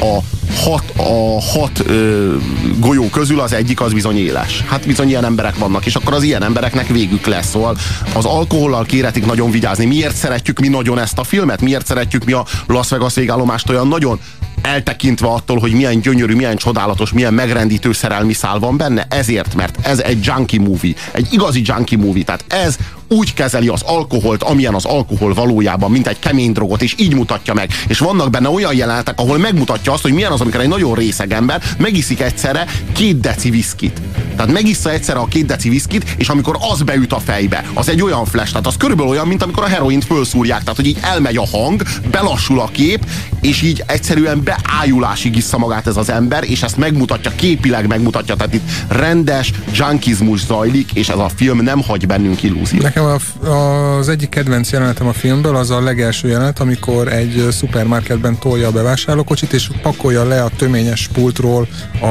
a 0.06 0.20
hat, 0.64 0.84
a 0.98 1.42
hat 1.42 1.84
ö, 1.86 2.36
golyó 2.80 3.10
közül 3.10 3.40
az 3.40 3.54
egyik 3.54 3.82
az 3.82 3.94
bizony 3.94 4.18
éles. 4.18 4.64
Hát 4.68 4.88
bizony 4.88 5.08
ilyen 5.08 5.26
emberek 5.26 5.58
vannak, 5.58 5.86
és 5.86 5.96
akkor 5.96 6.14
az 6.14 6.24
ilyen 6.24 6.44
embereknek 6.44 6.88
végük 6.88 7.26
lesz. 7.26 7.50
Szóval 7.50 7.78
az 8.14 8.26
alkohollal 8.26 8.86
kéretik 8.86 9.26
nagyon 9.26 9.52
vigyázni. 9.52 9.86
Miért 9.86 10.16
szeretjük 10.16 10.60
mi 10.60 10.68
nagyon 10.68 11.00
ezt 11.00 11.18
a 11.18 11.24
filmet? 11.24 11.62
Miért 11.62 11.86
szeretjük 11.86 12.24
mi 12.24 12.32
a 12.32 12.46
Las 12.68 12.90
Vegas 12.90 13.14
végállomást 13.14 13.70
olyan 13.70 13.88
nagyon? 13.88 14.20
Eltekintve 14.64 15.28
attól, 15.28 15.60
hogy 15.60 15.72
milyen 15.72 16.00
gyönyörű, 16.00 16.36
milyen 16.36 16.56
csodálatos, 16.56 17.14
milyen 17.14 17.34
megrendítő 17.34 17.94
szerelmi 17.94 18.34
szál 18.34 18.60
van 18.60 18.78
benne, 18.78 19.06
ezért, 19.10 19.56
mert 19.56 19.88
ez 19.88 20.00
egy 20.00 20.26
junkie 20.26 20.60
movie, 20.60 20.94
egy 21.12 21.28
igazi 21.32 21.62
junkie 21.66 21.98
movie, 21.98 22.24
tehát 22.24 22.46
ez 22.48 22.78
úgy 23.14 23.34
kezeli 23.34 23.68
az 23.68 23.82
alkoholt, 23.82 24.44
amilyen 24.44 24.74
az 24.74 24.86
alkohol 24.86 25.34
valójában, 25.34 25.92
mint 25.92 26.08
egy 26.08 26.20
kemény 26.20 26.52
drogot, 26.52 26.82
és 26.82 26.96
így 26.98 27.16
mutatja 27.16 27.54
meg. 27.54 27.70
És 27.88 28.00
vannak 28.00 28.30
benne 28.30 28.50
olyan 28.50 28.76
jelenetek, 28.76 29.20
ahol 29.20 29.38
megmutatja 29.38 29.92
azt, 29.94 30.02
hogy 30.02 30.14
milyen 30.14 30.32
az, 30.32 30.42
amikor 30.42 30.62
egy 30.62 30.68
nagyon 30.68 30.96
részeg 30.96 31.32
ember 31.32 31.62
megiszik 31.78 32.22
egyszerre 32.22 32.66
két 32.92 33.20
deci 33.20 33.50
viszkit. 33.50 34.02
Tehát 34.36 34.52
megissza 34.52 34.92
egyszerre 34.92 35.20
a 35.20 35.26
két 35.26 35.46
deci 35.46 35.70
viszkit, 35.70 36.16
és 36.18 36.30
amikor 36.30 36.58
az 36.72 36.82
beüt 36.82 37.14
a 37.14 37.20
fejbe, 37.20 37.66
az 37.74 37.90
egy 37.90 38.02
olyan 38.02 38.26
flash, 38.26 38.52
tehát 38.52 38.68
az 38.68 38.78
körülbelül 38.78 39.12
olyan, 39.12 39.28
mint 39.28 39.44
amikor 39.44 39.64
a 39.64 39.68
heroint 39.68 40.06
fölszúrják, 40.06 40.60
tehát 40.60 40.76
hogy 40.76 40.88
így 40.88 40.98
elmegy 41.02 41.38
a 41.38 41.48
hang, 41.52 41.82
belassul 42.12 42.60
a 42.60 42.70
kép, 42.72 43.06
és 43.42 43.62
így 43.62 43.84
egyszerűen 43.88 44.44
beájulásig 44.44 45.36
issza 45.36 45.58
magát 45.58 45.88
ez 45.88 45.98
az 45.98 46.10
ember, 46.10 46.44
és 46.44 46.64
ezt 46.64 46.78
megmutatja, 46.78 47.32
képileg 47.36 47.88
megmutatja, 47.88 48.36
tehát 48.36 48.54
itt 48.54 48.70
rendes 48.88 49.52
junkizmus 49.74 50.46
zajlik, 50.46 50.92
és 50.94 51.10
ez 51.10 51.18
a 51.18 51.30
film 51.36 51.62
nem 51.62 51.82
hagy 51.82 52.08
bennünk 52.08 52.44
illúziót. 52.44 52.84
Nekem 52.84 53.03
a, 53.04 53.98
az 53.98 54.10
egyik 54.10 54.30
kedvenc 54.30 54.72
jelenetem 54.72 55.08
a 55.08 55.14
filmből 55.14 55.56
az 55.56 55.70
a 55.70 55.82
legelső 55.82 56.28
jelenet, 56.28 56.60
amikor 56.60 57.08
egy 57.08 57.48
szupermarketben 57.52 58.40
tolja 58.40 58.68
a 58.68 58.72
bevásárlókocsit, 58.72 59.54
és 59.54 59.70
pakolja 59.82 60.24
le 60.24 60.44
a 60.44 60.50
töményes 60.58 61.08
pultról 61.14 61.68
a, 62.02 62.06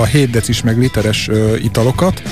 a 0.00 0.04
7 0.04 0.30
decis 0.30 0.62
meg 0.62 0.78
literes 0.78 1.30
italokat, 1.62 2.22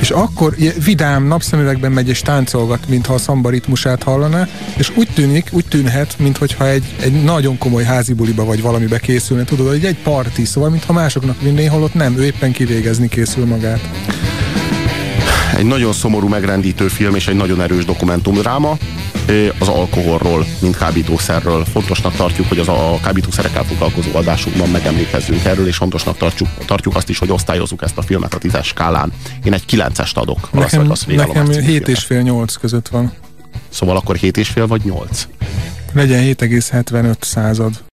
és 0.00 0.10
akkor 0.10 0.54
vidám 0.84 1.26
napszemüvegben 1.26 1.92
megy 1.92 2.08
és 2.08 2.20
táncolgat, 2.20 2.88
mintha 2.88 3.14
a 3.14 3.18
szamba 3.18 3.50
ritmusát 3.50 4.02
hallaná, 4.02 4.48
és 4.76 4.92
úgy 4.96 5.08
tűnik, 5.14 5.48
úgy 5.50 5.64
tűnhet, 5.68 6.14
mintha 6.18 6.68
egy, 6.68 6.84
egy 7.00 7.22
nagyon 7.22 7.58
komoly 7.58 7.84
házi 7.84 8.12
buliba 8.12 8.44
vagy 8.44 8.62
valamibe 8.62 8.98
készülne, 8.98 9.44
tudod, 9.44 9.68
hogy 9.68 9.84
egy 9.84 9.98
parti, 10.02 10.44
szóval 10.44 10.70
mintha 10.70 10.92
másoknak 10.92 11.40
vinné, 11.40 11.64
holott 11.64 11.94
nem, 11.94 12.18
ő 12.18 12.24
éppen 12.24 12.52
kivégezni 12.52 13.08
készül 13.08 13.46
magát 13.46 13.80
egy 15.56 15.64
nagyon 15.64 15.92
szomorú, 15.92 16.28
megrendítő 16.28 16.88
film 16.88 17.14
és 17.14 17.28
egy 17.28 17.36
nagyon 17.36 17.60
erős 17.60 17.84
dokumentumdráma. 17.84 18.76
az 19.58 19.68
alkoholról, 19.68 20.46
mint 20.60 20.76
kábítószerről. 20.76 21.64
Fontosnak 21.64 22.14
tartjuk, 22.14 22.48
hogy 22.48 22.58
az 22.58 22.68
a 22.68 22.98
kábítószerekkel 23.02 23.64
foglalkozó 23.64 24.08
adásunkban 24.12 24.68
megemlékezzünk 24.68 25.44
erről, 25.44 25.66
és 25.66 25.76
fontosnak 25.76 26.16
tartjuk, 26.16 26.48
tartjuk 26.66 26.96
azt 26.96 27.08
is, 27.08 27.18
hogy 27.18 27.30
osztályozzuk 27.30 27.82
ezt 27.82 27.98
a 27.98 28.02
filmet 28.02 28.34
a 28.34 28.38
tízes 28.38 28.66
skálán. 28.66 29.12
Én 29.44 29.52
egy 29.52 29.64
kilencest 29.64 30.16
adok. 30.16 30.52
Nekem, 30.52 30.92
nekem 31.06 31.50
7 31.50 31.88
és 31.88 32.04
fél 32.04 32.20
8 32.20 32.54
között 32.54 32.88
van. 32.88 33.12
Szóval 33.68 33.96
akkor 33.96 34.16
7 34.16 34.36
és 34.36 34.48
fél 34.48 34.66
vagy 34.66 34.80
8? 34.84 35.28
Legyen 35.92 36.22
7,75 36.22 37.14
század. 37.20 37.87